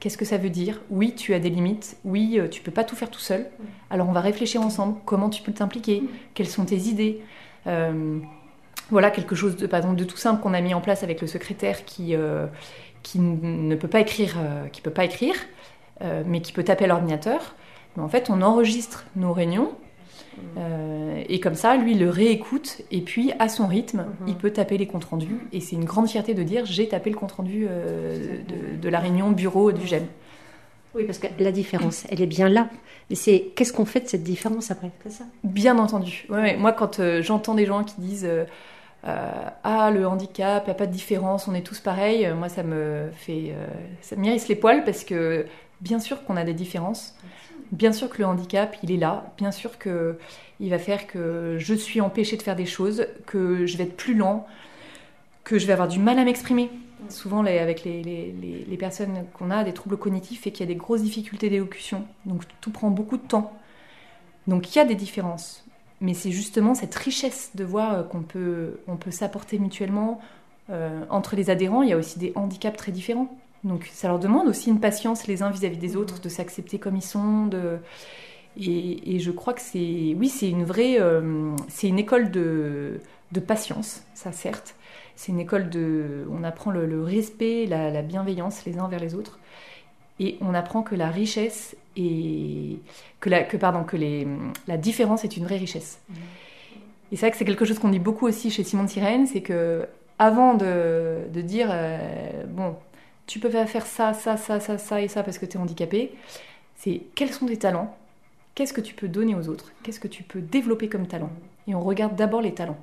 [0.00, 0.82] qu'est-ce que ça veut dire?
[0.90, 3.46] Oui, tu as des limites, oui, tu peux pas tout faire tout seul.
[3.88, 6.02] Alors on va réfléchir ensemble, comment tu peux t'impliquer,
[6.34, 7.22] quelles sont tes idées?
[8.90, 11.84] voilà quelque chose de, de tout simple qu'on a mis en place avec le secrétaire
[11.86, 12.14] qui,
[13.02, 14.36] qui ne peut pas écrire,
[14.72, 15.34] qui peut pas écrire
[16.26, 17.56] mais qui peut taper à l'ordinateur.
[17.96, 19.72] Mais en fait, on enregistre nos réunions
[20.58, 24.28] euh, et comme ça, lui, il le réécoute et puis, à son rythme, mhm.
[24.28, 25.38] il peut taper les comptes rendus.
[25.52, 28.38] Et c'est une grande fierté de dire j'ai tapé le compte rendu euh,
[28.80, 30.06] de, la réunion bureau du GEM.
[30.94, 32.68] Oui, parce que la différence, elle est bien là.
[33.10, 34.90] Mais c'est qu'est-ce qu'on fait de cette différence après?
[35.08, 36.26] Ça Bien entendu.
[36.28, 38.28] Moi, quand euh, j'entends des gens qui disent
[39.04, 42.64] ah le handicap, il n'y a pas de différence, on est tous pareils, moi ça
[42.64, 43.54] me fait
[44.00, 45.46] ça m'irrisse les poils parce que
[45.80, 47.14] bien sûr qu'on a des différences.
[47.72, 49.32] Bien sûr que le handicap, il est là.
[49.36, 50.18] Bien sûr que
[50.60, 53.96] il va faire que je suis empêchée de faire des choses, que je vais être
[53.96, 54.46] plus lent,
[55.44, 56.70] que je vais avoir du mal à m'exprimer.
[57.10, 61.02] Souvent, avec les, personnes qu'on a des troubles cognitifs et qu'il y a des grosses
[61.02, 62.04] difficultés d'élocution.
[62.24, 63.52] Donc, tout prend beaucoup de temps.
[64.46, 65.64] Donc, il y a des différences.
[66.00, 68.78] Mais c'est justement cette richesse de voir euh, qu'on peut,
[69.10, 70.20] s'apporter mutuellement.
[70.70, 73.34] Euh, entre les adhérents, il y a aussi des handicaps très différents.
[73.66, 76.96] Donc ça leur demande aussi une patience les uns vis-à-vis des autres, de s'accepter comme
[76.96, 77.46] ils sont.
[77.46, 77.78] De...
[78.58, 83.00] Et, je crois que c'est, oui, c'est une vraie, euh, c'est une école de,
[83.32, 84.76] de, patience, ça certes.
[85.16, 89.38] C'est une école de, on apprend le, respect, la, bienveillance les uns envers les autres,
[90.20, 92.78] et on apprend que la richesse et
[93.20, 94.26] que la, que pardon, que les,
[94.68, 96.00] la différence est une vraie richesse.
[96.08, 96.14] Mmh.
[97.12, 99.26] Et c'est vrai que c'est quelque chose qu'on dit beaucoup aussi chez Simon de Sirène,
[99.26, 99.86] c'est que
[100.18, 102.76] avant de, de dire, euh, bon,
[103.26, 106.12] tu peux faire ça, ça, ça, ça, ça et ça parce que tu es handicapé.
[106.76, 107.96] C'est quels sont tes talents?
[108.54, 109.72] Qu'est-ce que tu peux donner aux autres?
[109.82, 111.30] Qu'est-ce que tu peux développer comme talent?
[111.66, 112.78] Et on regarde d'abord les talents.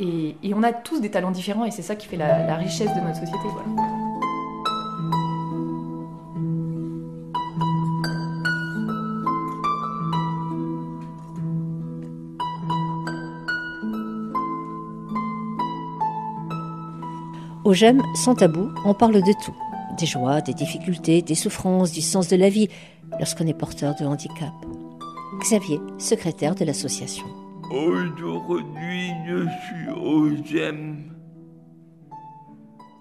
[0.00, 2.92] Et, on a tous des talents différents et c'est ça qui fait la, la richesse
[2.92, 3.46] de notre société.
[3.52, 4.01] Voilà.
[17.72, 19.56] Au GEM, sans tabou, on parle de tout.
[19.98, 22.68] Des joies, des difficultés, des souffrances, du sens de la vie,
[23.18, 24.52] lorsqu'on est porteur de handicap.
[25.40, 27.24] Xavier, secrétaire de l'association.
[27.70, 31.14] Aujourd'hui, je suis au GEM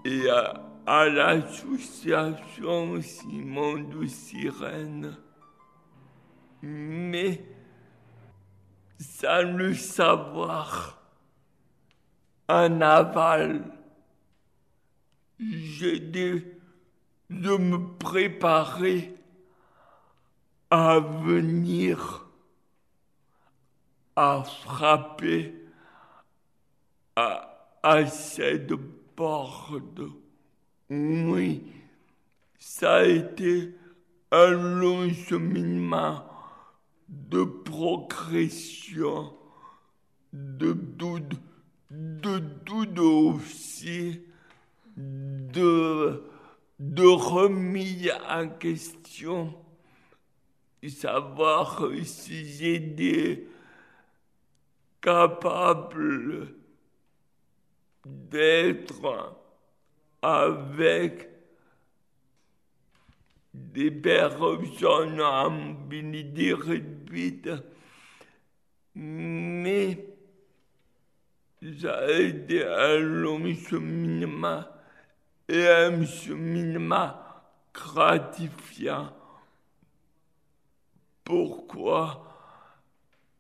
[0.05, 5.17] et à, l'association Simon de Sirène.
[6.61, 7.43] Mais
[9.01, 10.97] sans le savoir,
[12.47, 13.63] un aval
[15.49, 16.43] j'ai dit
[17.29, 19.13] de me préparer
[20.69, 22.27] à venir
[24.15, 25.55] à frapper
[27.15, 28.75] à, à cette
[29.15, 30.01] porte.
[30.89, 31.63] Oui,
[32.59, 33.73] ça a été
[34.31, 36.23] un long cheminement
[37.07, 39.33] de progression,
[40.33, 41.39] de doute,
[41.89, 44.21] de doute aussi
[45.01, 46.23] de,
[46.79, 49.53] de remis en question,
[50.87, 53.47] savoir si j'étais
[55.01, 56.55] capable
[58.05, 59.35] d'être
[60.21, 61.29] avec
[63.53, 67.49] des personnes à mobilité réduite,
[68.95, 69.97] mais
[71.79, 74.63] ça a été un long cheminement
[75.51, 77.13] et un cheminement
[77.73, 79.11] gratifiant.
[81.25, 82.25] Pourquoi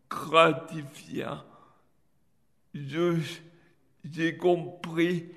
[0.09, 1.41] gratifiant?
[2.73, 5.31] J'ai compris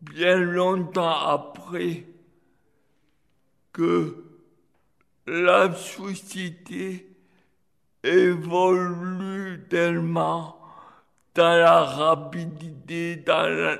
[0.00, 2.04] bien longtemps après
[3.72, 4.24] que
[5.28, 7.16] la société
[8.02, 10.63] évolue tellement
[11.34, 13.78] dans la rapidité, dans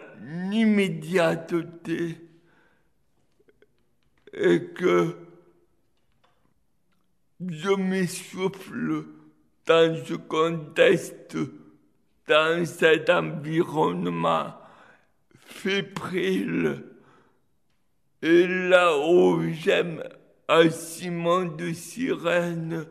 [0.51, 2.21] l'immédiateté,
[4.33, 5.17] et que
[7.41, 9.05] je m'essouffle
[9.67, 11.39] dans ce contexte,
[12.27, 14.55] dans cet environnement
[15.37, 16.85] fébrile.
[18.23, 20.03] Et là où j'aime
[20.49, 22.87] à Simon de Sirène,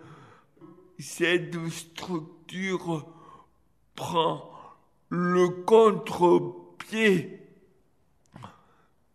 [1.00, 3.12] cette structure
[3.96, 4.53] prend
[5.16, 7.40] le contre-pied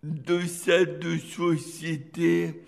[0.05, 2.63] de cette société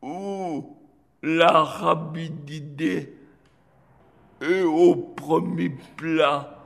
[0.00, 0.78] où
[1.22, 3.12] la rapidité
[4.40, 6.58] est au premier plat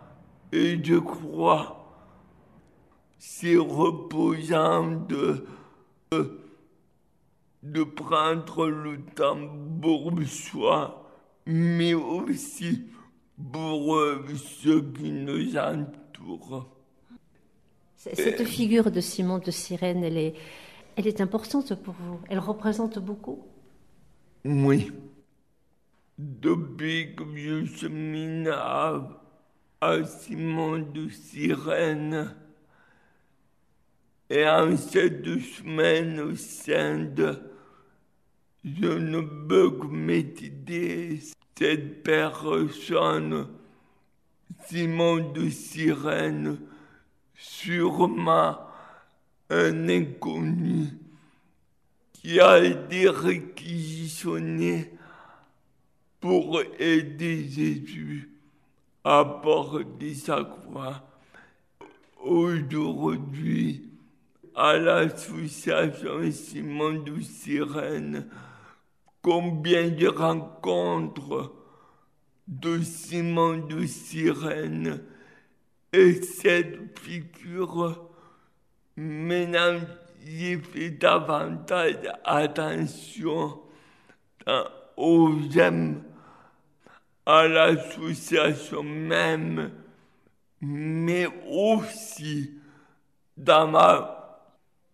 [0.52, 1.80] et je crois
[3.18, 5.44] c'est reposant de,
[7.64, 9.48] de, prendre le temps
[9.82, 11.10] pour soi,
[11.44, 12.93] mais aussi
[13.52, 13.98] pour
[14.36, 16.68] ceux qui nous entourent.
[17.96, 20.34] Cette figure de Simon de Sirène, elle est,
[20.96, 22.20] elle est importante pour vous.
[22.28, 23.44] Elle représente beaucoup.
[24.44, 24.92] Oui.
[26.18, 29.08] Depuis que je chemine à,
[29.80, 32.34] à Simon de Sirène,
[34.30, 37.20] et en cette semaine sainte,
[38.64, 41.20] je ne peux que méditer
[41.56, 43.48] cette personne,
[44.66, 46.58] Simon de Sirène,
[47.34, 48.58] sûrement
[49.50, 50.88] un inconnu
[52.12, 54.90] qui a été réquisitionné
[56.20, 58.30] pour aider Jésus
[59.04, 61.06] à porter sa croix.
[62.22, 63.90] Aujourd'hui,
[64.54, 68.26] à l'association Simon de Sirène,
[69.24, 71.54] combien de rencontres
[72.46, 75.02] de Simon de Sirène
[75.94, 78.10] et cette figure,
[78.98, 79.80] maintenant
[80.22, 83.60] j'ai fait davantage attention
[84.94, 86.04] aux j'aime
[87.24, 89.70] à l'association même,
[90.60, 92.60] mais aussi
[93.38, 94.20] dans ma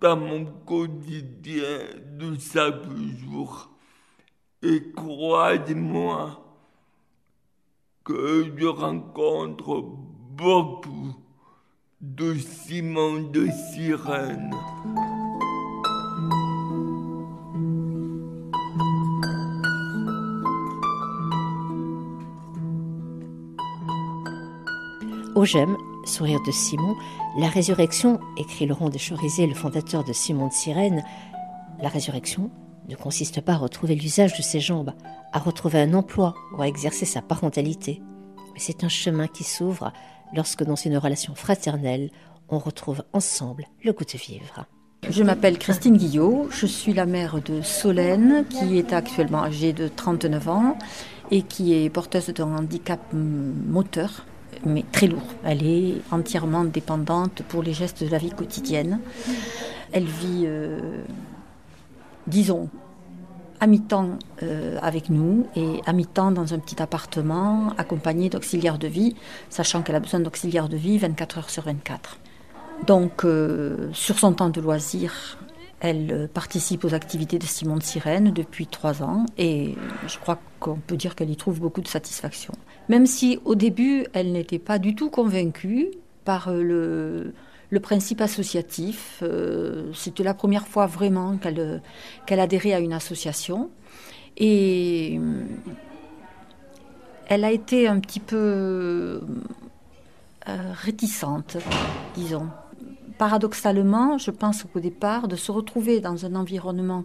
[0.01, 1.81] dans mon quotidien
[2.17, 2.89] de chaque
[3.19, 3.71] jour.
[4.63, 6.39] Et croyez-moi
[8.05, 9.83] que je rencontre
[10.37, 11.17] beaucoup
[12.03, 14.55] de Simon de Sirène.
[25.35, 26.97] Au j'aime, sourire de Simon,
[27.39, 31.03] la résurrection, écrit Laurent de Chorizet, le fondateur de Simon de Sirène,
[31.81, 32.51] la résurrection
[32.89, 34.93] ne consiste pas à retrouver l'usage de ses jambes,
[35.33, 38.03] à retrouver un emploi ou à exercer sa parentalité.
[38.53, 39.93] Mais c'est un chemin qui s'ouvre
[40.35, 42.11] lorsque dans une relation fraternelle,
[42.49, 44.67] on retrouve ensemble le goût de vivre.
[45.09, 49.89] Je m'appelle Christine Guillot, je suis la mère de Solène qui est actuellement âgée de
[49.89, 50.79] 39 ans
[51.31, 54.27] et qui est porteuse d'un handicap moteur
[54.65, 55.23] mais très lourd.
[55.45, 59.01] Elle est entièrement dépendante pour les gestes de la vie quotidienne.
[59.93, 61.03] Elle vit, euh,
[62.27, 62.69] disons,
[63.61, 68.89] à mi-temps euh, avec nous et à mi-temps dans un petit appartement accompagné d'auxiliaires de
[68.89, 69.15] vie,
[69.51, 72.19] sachant qu'elle a besoin d'auxiliaires de vie 24 heures sur 24.
[72.87, 75.39] Donc, euh, sur son temps de loisir,
[75.81, 79.75] elle participe aux activités de Simon de Sirène depuis trois ans et
[80.07, 82.53] je crois qu'on peut dire qu'elle y trouve beaucoup de satisfaction.
[82.89, 85.89] Même si au début, elle n'était pas du tout convaincue
[86.25, 87.33] par euh,
[87.71, 89.21] le, principe associatif.
[89.23, 93.71] Euh, c'était la première fois vraiment qu'elle adhérait à une association.
[94.37, 95.43] Et euh,
[97.29, 99.21] elle a été un petit peu
[100.83, 101.59] réticente,
[102.17, 102.49] disons
[103.21, 107.05] paradoxalement, je pense qu'au départ, de se retrouver dans un environnement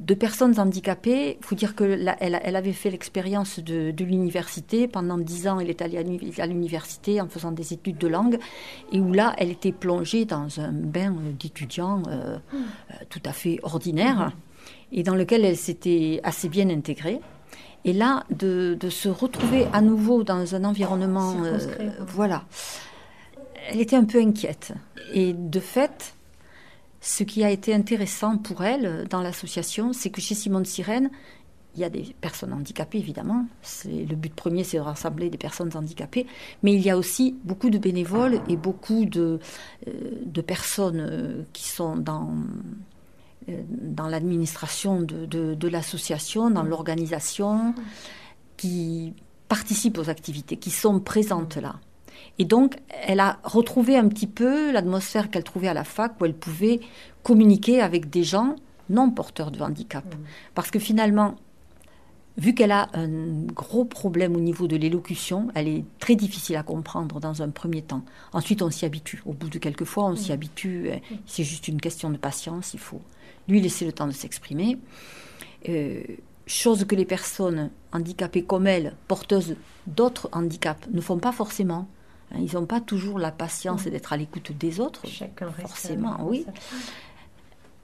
[0.00, 4.88] de personnes handicapées, il faut dire qu'elle elle avait fait l'expérience de, l'université.
[4.88, 5.98] Pendant dix ans, elle est allée
[6.38, 8.38] à l'université en faisant des études de langue,
[8.92, 13.60] et où là, elle était plongée dans un bain d'étudiants euh, euh, tout à fait
[13.62, 14.32] ordinaire,
[14.90, 17.20] et dans lequel elle s'était assez bien intégrée.
[17.84, 21.58] Et là, de, se retrouver à nouveau dans un environnement, euh,
[22.06, 22.44] voilà,
[23.68, 24.72] elle était un peu inquiète.
[25.12, 26.13] Et de fait,
[27.04, 31.10] ce qui a été intéressant pour elle dans l'association, c'est que chez Simone Sirène,
[31.74, 33.44] il y a des personnes handicapées, évidemment.
[33.84, 36.26] Le but premier, c'est de rassembler des personnes handicapées.
[36.62, 39.38] Mais il y a aussi beaucoup de bénévoles et beaucoup de,
[39.86, 42.32] euh, personnes euh, qui sont dans,
[43.50, 43.62] euh,
[44.08, 47.74] l'administration de l'association, dans l'organisation,
[48.56, 49.12] qui
[49.48, 51.74] participent aux activités, qui sont présentes là.
[52.38, 56.24] Et donc, elle a retrouvé un petit peu l'atmosphère qu'elle trouvait à la fac, où
[56.24, 56.80] elle pouvait
[57.22, 58.56] communiquer avec des gens
[58.90, 60.04] non porteurs de handicap.
[60.04, 60.18] Mmh.
[60.54, 61.36] Parce que finalement,
[62.36, 63.08] vu qu'elle a un
[63.46, 67.82] gros problème au niveau de l'élocution, elle est très difficile à comprendre dans un premier
[67.82, 68.02] temps.
[68.32, 69.22] Ensuite, on s'y habitue.
[69.26, 70.34] Au bout de quelques fois, on s'y mmh.
[70.34, 70.90] habitue.
[70.90, 71.16] Mmh.
[71.26, 72.74] C'est juste une question de patience.
[72.74, 73.00] Il faut
[73.48, 74.78] lui laisser le temps de s'exprimer.
[75.68, 76.02] Euh,
[76.46, 79.56] chose que les personnes handicapées comme elle, porteuses
[79.86, 81.88] d'autres handicaps, ne font pas forcément.
[82.32, 85.06] Hein, ils n'ont pas toujours la patience d'être à l'écoute des autres.
[85.06, 86.46] Chacun forcément, oui.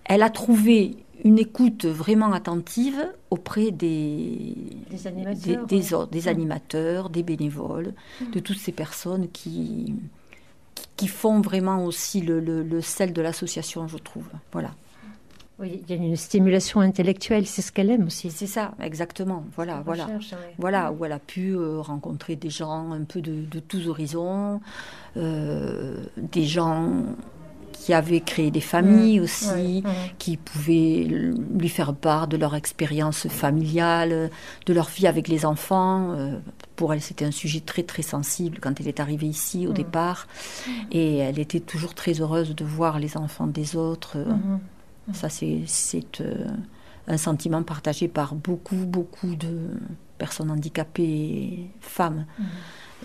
[0.05, 4.55] Elle a trouvé une écoute vraiment attentive auprès des,
[4.91, 5.95] Des animateurs, des, des ouais.
[5.95, 7.93] autres, des animateurs, des bénévoles,
[8.33, 9.95] de toutes ces personnes qui,
[10.75, 14.25] qui- qui font vraiment aussi le, le- le sel de l'association, je trouve.
[14.53, 14.71] Voilà.
[15.61, 18.31] Oui, il y a une stimulation intellectuelle, c'est ce qu'elle aime aussi.
[18.31, 19.45] C'est ça, exactement.
[19.57, 20.05] Voilà, voilà.
[20.07, 20.55] recherche, ouais.
[20.59, 24.61] Voilà, où elle a pu euh, rencontrer des gens un peu de, de tous horizons,
[25.17, 26.89] euh, des gens
[27.73, 30.15] qui avaient créé des familles Mm, aussi, ouais, ouais.
[30.19, 34.31] qui pouvaient lui faire part de leur expérience familiale,
[34.67, 36.11] de leur vie avec les enfants.
[36.13, 36.39] Euh,
[36.77, 39.75] pour elle, c'était un sujet très très sensible quand elle est arrivée ici au Mm.
[39.75, 40.27] départ.
[40.93, 44.19] Et elle était toujours très heureuse de voir les enfants des autres.
[44.19, 44.59] Mhm.
[45.13, 45.65] Ça, c'est
[46.21, 46.47] euh,
[47.09, 49.69] un sentiment partagé par beaucoup, beaucoup de
[50.19, 52.27] personnes handicapées et femmes.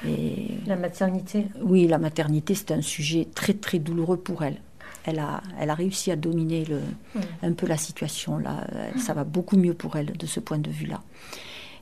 [0.05, 1.47] Et La maternité.
[1.61, 4.57] oui, la maternité, c'est un sujet très, très douloureux pour elle.
[5.05, 6.79] Elle a, elle a réussi à dominer le,
[7.15, 7.19] Mm.
[7.43, 8.37] un peu la situation.
[8.37, 8.65] Là.
[8.73, 11.01] Euh, Ça va beaucoup mieux pour elle de ce point de vue-là.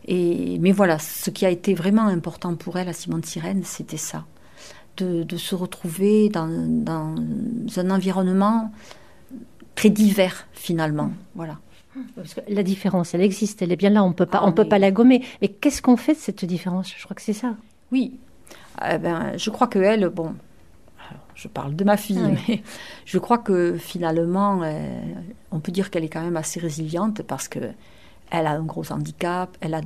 [0.08, 3.98] Et, mais voilà, ce qui a été vraiment important pour elle à Simone Sirène, c'était
[3.98, 4.26] ça.
[4.98, 7.16] De, de se retrouver dans, dans
[7.78, 8.72] un environnement
[9.76, 11.12] très divers, finalement.
[11.36, 11.60] Voilà.
[12.16, 14.52] Parce que la différence, elle existe, elle est bien là, on peut pas, Ah, on
[14.52, 15.24] peut pas la gommer.
[15.42, 16.92] Mais qu'est-ce qu'on fait de cette différence?
[16.98, 17.56] Je crois que c'est ça.
[17.92, 18.20] Oui,
[18.90, 20.34] Eh ben, je crois que elle, bon,
[21.08, 22.40] alors, je parle de ma fille, Oui.
[22.48, 22.64] mais
[23.06, 24.98] je crois que finalement, euh,
[25.52, 27.60] on peut dire qu'elle est quand même assez résiliente parce que
[28.32, 29.82] elle a un gros handicap, elle a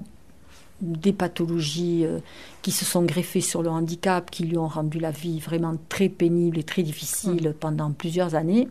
[0.80, 2.20] des pathologies euh,
[2.62, 6.08] qui se sont greffées sur le handicap, qui lui ont rendu la vie vraiment très
[6.08, 8.70] pénible et très difficile pendant plusieurs années.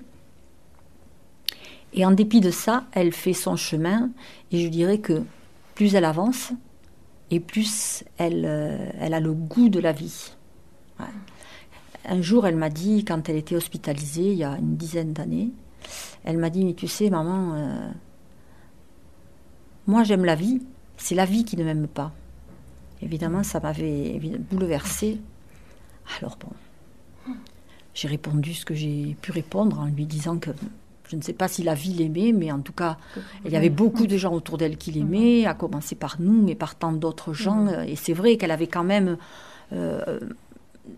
[1.96, 4.10] Et en dépit de ça, elle fait son chemin,
[4.52, 5.22] et je dirais que
[5.74, 6.52] plus elle avance,
[7.30, 10.34] et plus elle, euh, a le goût de la vie.
[12.04, 15.50] Un jour, elle m'a dit, quand elle était hospitalisée, il y a une dizaine d'années,
[16.24, 17.90] elle m'a dit, mais tu sais, maman, euh,
[19.86, 20.60] moi j'aime la vie,
[20.96, 22.12] c'est la vie qui ne m'aime pas.
[23.02, 24.20] Évidemment, ça m'avait
[24.50, 25.18] bouleversée.
[26.20, 27.34] Alors bon,
[27.94, 30.50] j'ai répondu ce que j'ai pu répondre en lui disant que
[31.08, 32.98] je ne sais pas si la vie l'aimait, mais en tout cas,
[33.44, 36.54] il y avait beaucoup de gens autour d'elle qui l'aimaient, à commencer par nous, mais
[36.54, 37.68] par tant d'autres gens.
[37.86, 39.16] Et c'est vrai qu'elle avait quand même,
[39.72, 40.20] euh,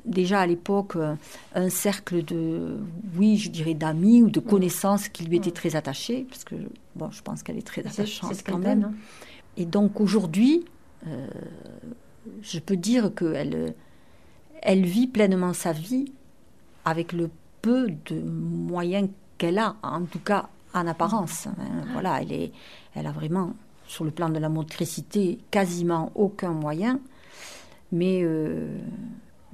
[0.04, 1.14] déjà à l'époque, euh,
[1.54, 2.78] un cercle de,
[3.16, 6.54] oui, je dirais d'amis ou de connaissances qui lui étaient très attachés, parce que,
[6.96, 8.80] bon, je pense qu'elle est très attachante quand même.
[8.80, 8.94] donne, hein.
[9.56, 10.64] Et donc aujourd'hui,
[11.06, 11.26] euh,
[12.42, 13.74] je peux dire qu'elle
[14.62, 16.12] elle vit pleinement sa vie
[16.84, 17.30] avec le
[17.62, 21.46] peu de moyens qu'elle a, en tout cas en apparence.
[21.46, 21.54] hein.
[21.92, 22.52] Voilà, elle, est,
[22.94, 23.54] elle a vraiment,
[23.86, 27.00] sur le plan de la motricité, quasiment aucun moyen.
[27.90, 28.76] Mais euh,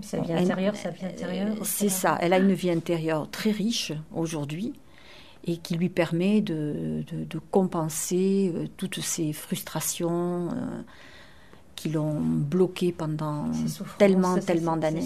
[0.03, 1.55] Sa vie elle- intérieure, sa vie intérieure.
[1.62, 4.72] c'est ça, elle a une vie intérieure très riche aujourd'hui
[5.47, 10.82] et qui lui permet de, de- de compenser euh, toutes ces frustrations euh,
[11.76, 13.51] qui l'ont bloquée pendant
[13.99, 15.05] tellement, tellement d'années.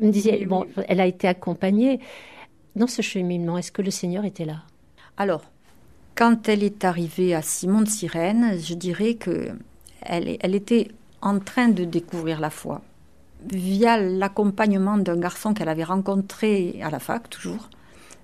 [0.00, 1.98] me disiez, bon, elle a été accompagnée.
[2.76, 4.62] Dans ce cheminement, est-ce que le Seigneur était là?
[5.16, 5.42] Alors,
[6.14, 9.50] quand elle est arrivée à Simon de Sirène, je dirais que
[10.02, 10.88] elle, était
[11.20, 12.80] en train de découvrir la foi
[13.50, 17.68] via l'accompagnement d'un garçon qu'elle avait rencontré à la fac, toujours,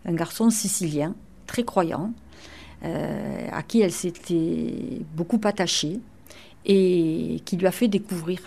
[0.04, 1.14] un garçon sicilien,
[1.46, 2.12] très croyant,
[2.84, 6.00] euh, à qui elle s'était beaucoup attachée
[6.64, 8.40] et qui lui a fait découvrir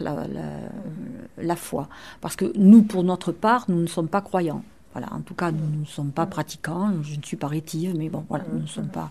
[1.38, 1.90] la foi.
[2.22, 4.64] Parce que nous, pour notre part, nous ne sommes pas croyants.
[4.94, 6.94] Voilà, en tout cas, nous ne sommes pas pratiquants.
[7.04, 9.10] Je ne suis pas rétive, mais bon, voilà, nous ne sommes pas.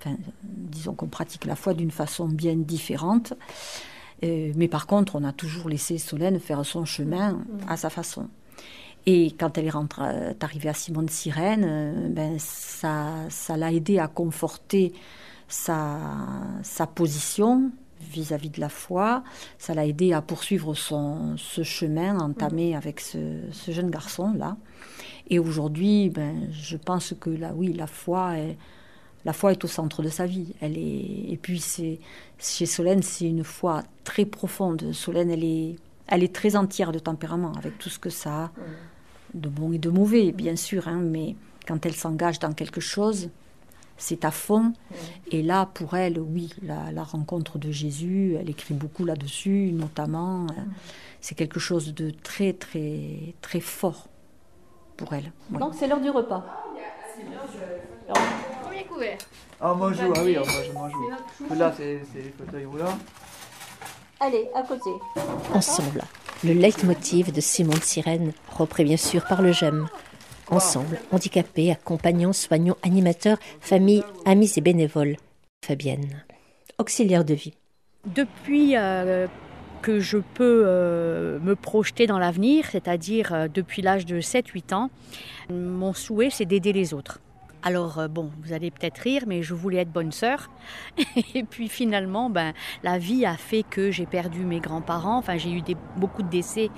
[0.00, 3.34] Enfin, disons qu'on pratique la foi d'une façon bien différente.
[4.24, 8.28] Euh, mais par contre, on a toujours laissé Solène faire son chemin à sa façon.
[9.06, 13.98] Et quand elle est, euh, arrivée à Simone Sirène, euh, ben, ça, ça l'a aidé
[13.98, 14.92] à conforter
[15.48, 15.98] sa,
[16.94, 17.70] position
[18.00, 19.22] vis-à-vis de la foi.
[19.58, 24.56] Ça l'a aidé à poursuivre son, ce chemin entamé avec ce jeune garçon-là.
[25.30, 28.56] Et aujourd'hui, ben, je pense que là, oui, la foi est,
[29.24, 30.54] la foi est au centre de sa vie.
[30.60, 32.00] Elle est, et puis, c'est,
[32.38, 34.92] chez Solène, c'est une foi très profonde.
[34.92, 35.76] Solène, elle est,
[36.08, 38.50] elle est très entière de tempérament, avec tout ce que ça a,
[39.34, 40.88] de bon et de mauvais, bien sûr.
[40.88, 43.30] hein, mais quand elle s'engage dans quelque chose,
[43.96, 44.72] c'est à fond.
[45.30, 50.46] Et là, pour elle, oui, la, la rencontre de Jésus, elle écrit beaucoup là-dessus, notamment.
[50.46, 50.62] euh,
[51.20, 54.08] C'est quelque chose de très, très, très fort
[55.00, 55.32] pour elle.
[55.48, 55.66] Voilà.
[55.66, 56.44] Donc c'est l'heure du repas.
[58.62, 59.18] Premier couvert.
[59.60, 60.44] Ah, moi je joue, ah oui, ah,
[60.74, 61.54] moi je joue.
[61.54, 62.98] Là, c'est les fauteuils roulants.
[64.20, 64.90] Allez, à côté.
[65.54, 66.02] Ensemble,
[66.44, 69.88] le leitmotiv de Simon de Sirène, repris bien sûr par le j'aime.
[70.50, 75.16] Ensemble, handicapés, accompagnants, soignants, animateurs, familles, amis et bénévoles.
[75.64, 76.24] Fabienne,
[76.78, 77.54] auxiliaire de vie.
[78.04, 79.26] Depuis euh,
[79.80, 84.90] que je peux euh, me projeter dans l'avenir, c'est-à-dire euh, depuis l'âge de 7-8 ans,
[85.50, 87.20] mon souhait c'est d'aider les autres.
[87.62, 90.50] Alors euh, bon, vous allez peut-être rire, mais je voulais être bonne sœur.
[91.34, 92.52] Et puis finalement, ben,
[92.82, 95.18] la vie a fait que j'ai perdu mes grands-parents.
[95.18, 95.62] Enfin, j'ai eu
[95.96, 96.70] beaucoup de décès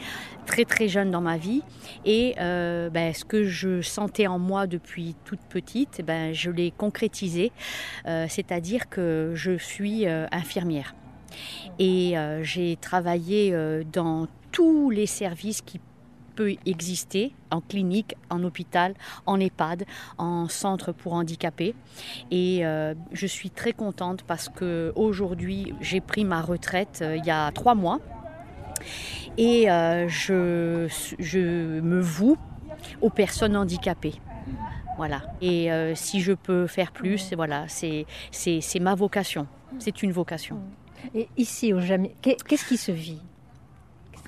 [0.46, 1.62] très très jeunes dans ma vie.
[2.04, 7.52] Et ben, ce que je sentais en moi depuis toute petite, ben, je l'ai concrétisé.
[8.04, 10.94] C'est-à-dire que je suis infirmière.
[11.78, 15.80] Et euh, j'ai travaillé euh, dans tous les services qui
[16.34, 18.94] peut exister en clinique, en hôpital,
[19.26, 19.84] en EHPAD,
[20.16, 21.74] en centre pour handicapés.
[22.30, 27.30] Et euh, je suis très contente parce que aujourd'hui j'ai pris ma retraite il y
[27.30, 28.00] a trois mois
[29.36, 29.66] et
[30.08, 30.88] je,
[31.80, 32.38] me voue
[33.02, 34.14] aux personnes handicapées.
[34.96, 35.22] Voilà.
[35.42, 38.06] Et si je peux faire plus, voilà, c'est
[38.80, 39.46] ma vocation.
[39.78, 40.58] C'est une vocation.
[41.14, 43.20] Et ici, au Jamais, qu'est- qu'est-ce qui se vit?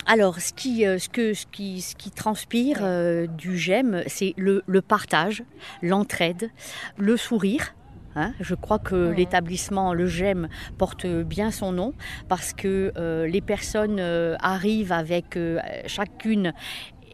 [0.06, 4.34] Alors, ce qui, euh, ce que, ce qui, ce qui transpire euh, du GEM, c'est
[4.36, 5.42] le, le partage,
[5.82, 6.50] l'entraide,
[6.98, 7.74] le sourire.
[8.16, 8.32] hein.
[8.38, 11.94] je crois que l'établissement, le GEM, porte bien son nom
[12.28, 15.38] parce que euh, les personnes euh, arrivent avec
[15.86, 16.52] chacune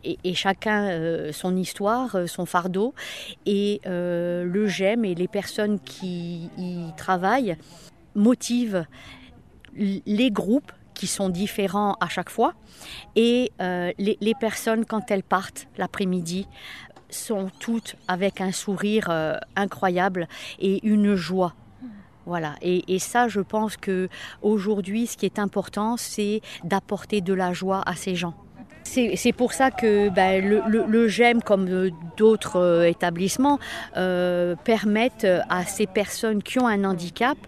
[0.02, 2.92] et, et chacun euh, son histoire, euh, son fardeau.
[3.46, 7.56] Et euh, le GEM et les personnes qui y travaillent
[8.16, 8.84] motivent
[9.74, 12.52] les groupes qui sont différents à chaque fois
[13.16, 16.46] et euh, les, personnes quand elles partent l'après-midi
[17.08, 21.54] sont toutes avec un sourire euh, incroyable et une joie.
[22.26, 24.10] Voilà, et, ça, je pense que
[24.42, 28.34] aujourd'hui, ce qui est important, c'est d'apporter de la joie à ces gens.
[28.84, 33.58] C'est pour ça que ben, le, GEM, comme euh, d'autres établissements,
[33.94, 37.38] permettent à ces personnes qui ont un handicap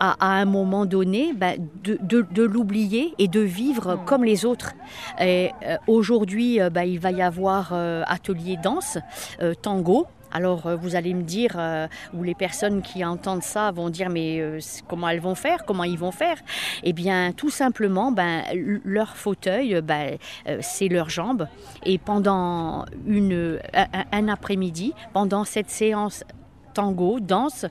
[0.00, 4.44] à, à un moment donné ben, de, de- de l'oublier et de vivre comme les
[4.44, 4.74] autres.
[5.20, 8.98] Et, euh, Aujourd'hui, euh, ben, il va y avoir euh, atelier danse,
[9.42, 10.06] euh, tango.
[10.30, 11.56] Alors vous allez me dire,
[12.12, 15.96] ou les personnes qui entendent ça vont dire, mais comment elles vont faire Comment ils
[15.98, 16.36] vont faire?
[16.82, 18.42] Eh bien, tout simplement, ben,
[18.84, 20.18] leur fauteuil, ben,
[20.60, 21.48] c'est leurs jambes.
[21.86, 26.24] Et pendant une, un, un- un après-midi, pendant cette séance
[26.78, 27.66] tango, danse,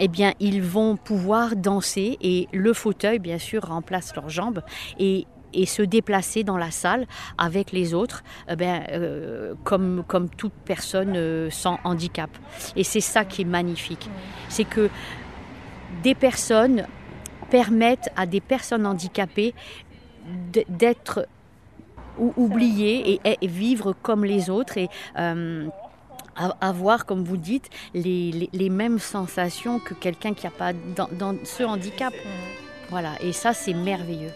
[0.00, 4.62] eh bien, ils vont pouvoir danser et le fauteuil, bien sûr, remplace leurs jambes
[4.98, 7.06] et et se déplacer dans la salle
[7.38, 12.28] avec les autres, eh euh, comme, comme toute personne euh, sans handicap.
[12.76, 14.10] Et c'est ça qui est magnifique.
[14.50, 14.90] C'est que
[16.02, 16.86] des personnes
[17.50, 19.54] permettent à des personnes handicapées
[20.68, 21.26] d'être
[22.18, 24.88] ou- oubliées et, vivre comme les autres et
[25.18, 25.66] euh,
[26.60, 31.08] avoir, comme vous dites, les, les- les mêmes sensations que quelqu'un qui n'a pas dans,
[31.12, 32.12] dans ce handicap.
[32.90, 34.32] Voilà, et ça c'est merveilleux.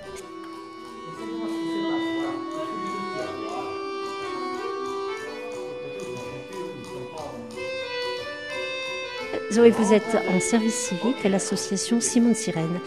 [9.52, 12.80] Zoé, vous êtes en service civique à l'association Simone Sirène.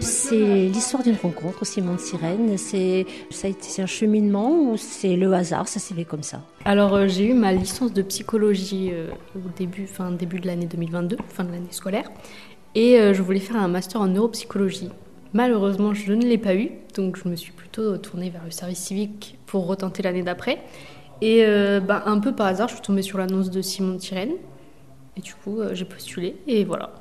[0.00, 2.56] C'est l'histoire d'une rencontre, Simone Sirène.
[2.56, 3.04] C'est,
[3.78, 6.40] un cheminement ou c'est le hasard Ça s'est fait comme ça?
[6.64, 10.64] Alors euh, j'ai eu ma licence de psychologie euh, au début, fin, début de l'année
[10.64, 12.08] 2022, fin de l'année scolaire,
[12.74, 14.88] et euh, je voulais faire un master en neuropsychologie.
[15.34, 18.78] Malheureusement, je ne l'ai pas eu, donc je me suis plutôt tournée vers le service
[18.78, 20.60] civique pour retenter l'année d'après.
[21.20, 21.44] Et
[21.86, 24.32] bah, un peu par hasard, je suis tombée sur l'annonce de Simone Tirène,
[25.16, 26.92] et du coup euh, j'ai postulé, et voilà.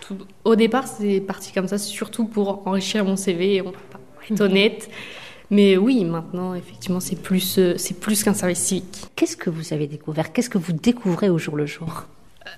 [0.00, 4.00] Tout- Au départ, c'est parti comme ça, surtout pour enrichir mon CV, on va pas
[4.30, 4.88] être honnête.
[5.50, 9.06] Mais oui, maintenant, effectivement, c'est plus, euh, c'est plus qu'un service civique.
[9.16, 10.32] Qu'est-ce que vous avez découvert?
[10.32, 12.04] Qu'est-ce que vous découvrez au jour le jour?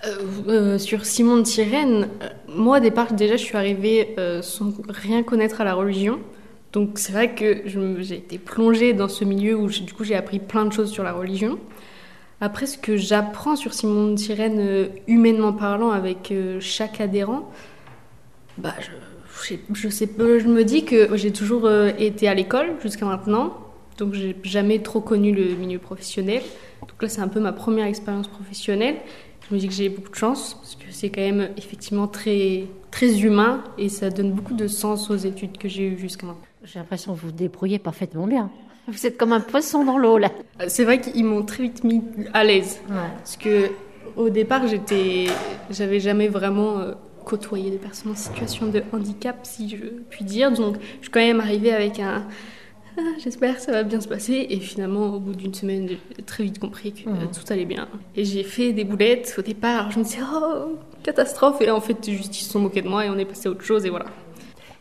[0.07, 0.17] Euh,
[0.49, 2.05] euh, sur Simon de euh,
[2.49, 6.21] moi au départ déjà je suis arrivée sans rien connaître à la religion.
[6.73, 7.63] Donc c'est vrai que
[8.01, 11.03] j'ai été plongée dans ce milieu où du coup j'ai appris plein de choses sur
[11.03, 11.59] la religion.
[12.43, 17.49] Après ce que j'apprends sur Simon de Sirène euh, humainement parlant avec euh, chaque adhérent,
[18.59, 23.07] bah je, je sais- je me dis que j'ai toujours euh, été à l'école jusqu'à
[23.07, 23.57] maintenant.
[23.97, 26.43] Donc j'ai jamais trop connu le milieu professionnel.
[26.81, 28.97] Donc là c'est un peu ma première expérience professionnelle.
[29.49, 32.65] Je me dis que j'ai beaucoup de chance parce que c'est quand même effectivement très,
[32.91, 36.43] très humain et ça donne beaucoup de sens aux études que j'ai eues jusqu'à maintenant.
[36.65, 38.51] J'ai l'impression que vous vous débrouillez parfaitement bien.
[38.89, 40.31] Vous êtes comme un poisson dans l'eau là.
[40.61, 42.03] Euh, C'est vrai qu'ils m'ont très vite mis
[42.33, 43.71] à l'aise parce que
[44.17, 45.27] au départ j'étais,
[45.71, 46.93] j'avais jamais vraiment euh,
[47.25, 49.77] côtoyé des personnes en situation de handicap si je
[50.11, 50.51] puis dire.
[50.51, 52.27] Donc je suis quand même arrivée avec un,
[52.99, 54.47] Ah, j'espère que ça va bien se passer.
[54.51, 57.31] Et finalement, au bout d'une semaine, j'ai très vite compris que Mhm.
[57.33, 57.89] tout allait bien.
[58.17, 59.91] Et j'ai fait des boulettes au départ.
[59.93, 61.63] Je me disais, oh, catastrophe.
[61.63, 63.51] Et en fait, juste, ils se sont moqués de moi et on est passé à
[63.53, 64.05] autre chose et voilà.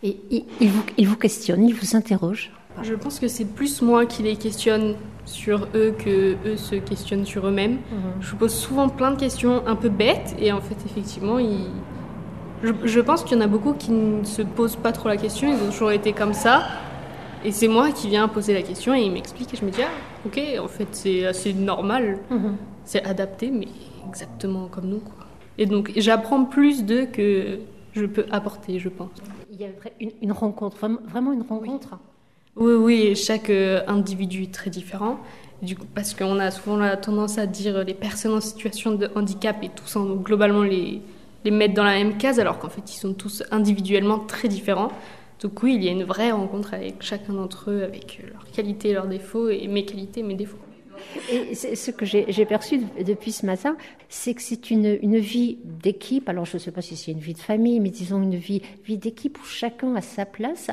[0.03, 2.51] Et il, il vous, il vous questionne, il vous interroge.
[2.82, 4.95] Je pense que c'est plus moi qui les questionne
[5.26, 7.78] sur eux que eux se questionnent sur eux-mêmes.
[8.22, 11.67] Je pose souvent plein de questions un peu bêtes et en fait, effectivement, ils...
[12.63, 15.17] je, je pense qu'il y en a beaucoup qui ne se posent pas trop la
[15.17, 16.63] question, ils ont toujours été comme ça.
[17.43, 19.82] Et c'est moi qui viens poser la question et ils m'expliquent et je me dis,
[19.82, 19.89] ah,
[20.28, 22.19] ok, en fait, c'est assez normal,
[22.86, 23.67] c'est adapté, mais
[24.07, 24.99] exactement comme nous.
[24.99, 25.26] Quoi.
[25.57, 27.59] Et donc, j'apprends plus d'eux que
[27.93, 29.09] je peux apporter, je pense.
[29.51, 29.69] Il y a
[29.99, 31.89] une, une rencontre, vraiment, vraiment une rencontre.
[31.91, 31.97] Oui,
[32.55, 35.19] oui, chaque euh, individu est très différent.
[35.61, 38.93] Du coup, parce qu'on a souvent la tendance à dire euh, les personnes en situation
[38.95, 41.01] de handicap et tous globalement les,
[41.45, 44.91] les mettre dans la même case, alors qu'en fait ils sont tous individuellement très différents.
[45.39, 48.45] Donc oui, il y a une vraie rencontre avec chacun d'entre eux, avec euh, leurs
[48.51, 50.57] qualités, leurs défauts, et mes qualités, mes défauts.
[51.31, 53.75] Et ce que j'ai perçu de- depuis ce matin,
[54.07, 56.29] c'est que c'est une, une vie d'équipe.
[56.29, 58.61] Alors, je ne sais pas si c'est une vie de famille, mais disons une vie,
[58.85, 60.69] vie d'équipe où chacun a sa place.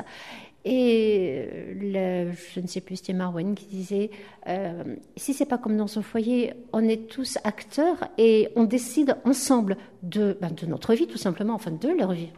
[0.71, 4.11] Et euh, le- je ne sais plus, c'était Marwan qui disait
[4.47, 4.83] euh,
[5.17, 9.77] si c'est pas comme dans un foyer, on est tous acteurs et on décide ensemble
[10.03, 12.29] de, ben, de notre vie, tout simplement, enfin de leur vie.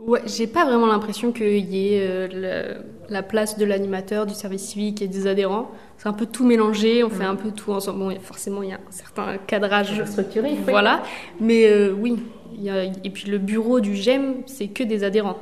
[0.00, 4.62] Ouais, j'ai pas vraiment l'impression qu'il y ait euh, la place de l'animateur, du service
[4.62, 5.70] civique et des adhérents.
[5.98, 7.98] C'est un peu tout mélangé, on fait un peu tout ensemble.
[8.00, 10.50] Bon, forcément, il y a un certain cadrage structuré.
[10.52, 10.58] oui.
[10.68, 11.02] Voilà,
[11.40, 12.16] mais euh, oui.
[12.56, 15.38] il y a- et puis le bureau du GEM, c'est que des adhérents.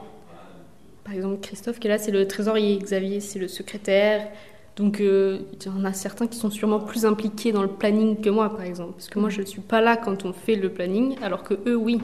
[1.06, 2.76] Par exemple, Christophe qui est là, c'est le trésorier.
[2.78, 4.28] Xavier, c'est le secrétaire.
[4.76, 8.20] Donc, euh, il y en a certains qui sont sûrement plus impliqués dans le planning
[8.20, 8.94] que moi, par exemple.
[8.94, 11.54] Parce que moi, je ne suis pas là quand on fait le planning, alors que
[11.66, 12.00] eux, oui.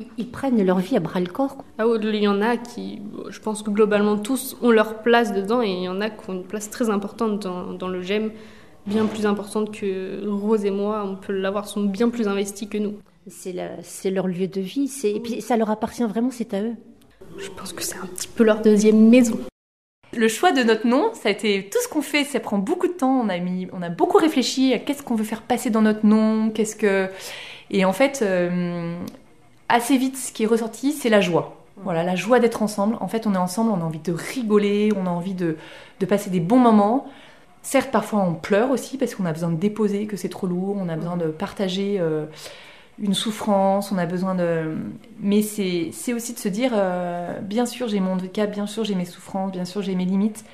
[0.00, 1.58] Ils- Ils prennent leur vie à bras le corps.
[1.78, 5.32] Ah oui, il y en a qui, je pense que globalement tous ont leur place
[5.34, 8.00] dedans et il y en a qui ont une place très importante dans, dans le
[8.02, 8.30] GEM,
[8.86, 12.78] bien plus importante que Rose et moi, on peut l'avoir, sont bien plus investis que
[12.78, 12.94] nous.
[13.28, 16.52] C'est la- c'est leur lieu de vie, c'est- et puis ça leur appartient vraiment, c'est
[16.54, 16.74] à eux.
[17.38, 19.38] Je pense que c'est un petit peu leur deuxième maison.
[20.16, 22.86] Le choix de notre nom, ça a été tout ce qu'on fait, ça prend beaucoup
[22.86, 23.20] de temps.
[23.20, 26.06] On a mis, on a beaucoup réfléchi à qu'est-ce qu'on veut faire passer dans notre
[26.06, 27.10] nom, qu'est-ce que,
[27.70, 28.96] et en fait, euh,
[29.68, 31.64] assez vite, ce qui est ressorti, c'est la joie.
[31.82, 32.96] Voilà, la joie d'être ensemble.
[33.00, 35.56] En fait, on est ensemble, on a envie de rigoler, on a envie de,
[36.00, 37.06] de passer des bons moments.
[37.62, 40.76] Certes, parfois on pleure aussi parce qu'on a besoin de déposer, que c'est trop lourd,
[40.78, 42.26] on a besoin de partager euh,
[42.98, 44.76] une souffrance, on a besoin de.
[45.20, 48.94] Mais c'est aussi de se dire, euh, bien sûr j'ai mon handicap, bien sûr j'ai
[48.94, 50.44] mes souffrances, bien sûr j'ai mes limites,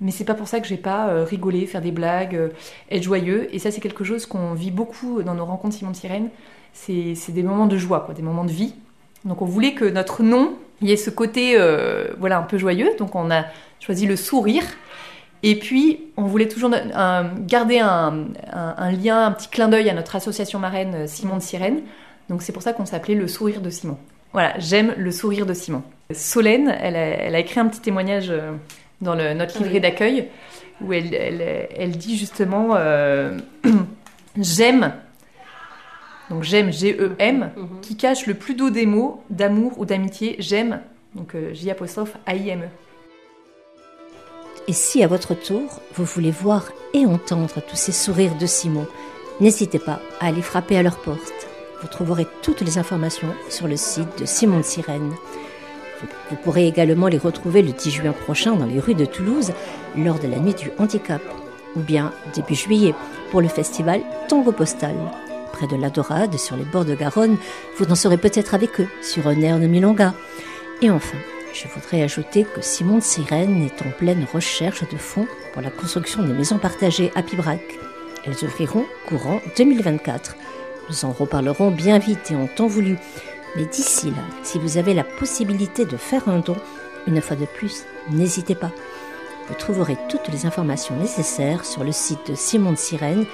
[0.00, 2.48] mais c'est pas pour ça que je vais pas euh, rigoler, faire des blagues, euh,
[2.90, 3.52] être joyeux.
[3.54, 6.28] Et ça c'est quelque chose qu'on vit beaucoup dans nos rencontres Simon Sirène.
[6.72, 8.74] C'est des moments de joie, des moments de vie.
[9.24, 12.90] Donc on voulait que notre nom y ait ce côté euh, voilà un peu joyeux.
[12.98, 13.46] Donc on a
[13.80, 14.62] choisi le sourire.
[15.42, 16.70] Et puis, on voulait toujours
[17.46, 21.36] garder un, un- un lien, un petit clin d'œil à notre association marraine euh, Simon
[21.36, 21.80] de Sirène.
[22.28, 23.96] Donc c'est pour ça qu'on s'appelait le sourire de Simon.
[24.32, 25.82] Voilà, j'aime le sourire de Simon.
[26.12, 28.52] Solène, elle a, elle a écrit un petit témoignage euh,
[29.00, 29.80] dans le- notre livret Oui.
[29.80, 30.28] d'accueil
[30.80, 33.38] où elle, elle- elle dit justement euh,
[34.36, 34.92] j'aime,
[36.30, 40.80] donc j'aime G-E-M, qui cache le plus doux des mots d'amour ou d'amitié, j'aime,
[41.14, 42.66] donc euh, J apostrophe A-I-M-E.
[44.68, 48.86] Et si à votre tour, vous voulez voir et entendre tous ces sourires de Simon,
[49.40, 51.48] n'hésitez pas à aller frapper à leur porte.
[51.80, 55.14] Vous trouverez toutes les informations sur le site de Simon de Sirène.
[56.30, 59.52] Vous, pourrez également les retrouver le 10 juin prochain dans les rues de Toulouse
[59.96, 61.22] lors de la nuit du handicap,
[61.74, 62.94] ou bien début juillet
[63.30, 64.94] pour le festival Tango Postal.
[65.52, 67.38] Près de la Dorade, sur les bords de Garonne,
[67.78, 70.12] vous danserez peut-être avec eux sur un air de Milonga.
[70.82, 71.16] Et enfin,
[71.52, 75.70] je voudrais ajouter que Simon de Sirène est en pleine recherche de fonds pour la
[75.70, 77.60] construction des maisons partagées à Pibrac.
[78.24, 80.36] Elles ouvriront courant 2024.
[80.88, 82.96] Nous en reparlerons bien vite et en temps voulu.
[83.56, 86.56] Mais d'ici là, si vous avez la possibilité de faire un don,
[87.06, 88.72] une fois de plus, n'hésitez pas.
[89.48, 93.24] Vous trouverez toutes les informations nécessaires sur le site de Simon de Sirène,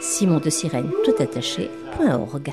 [0.00, 2.52] simondesirène tout attaché.org.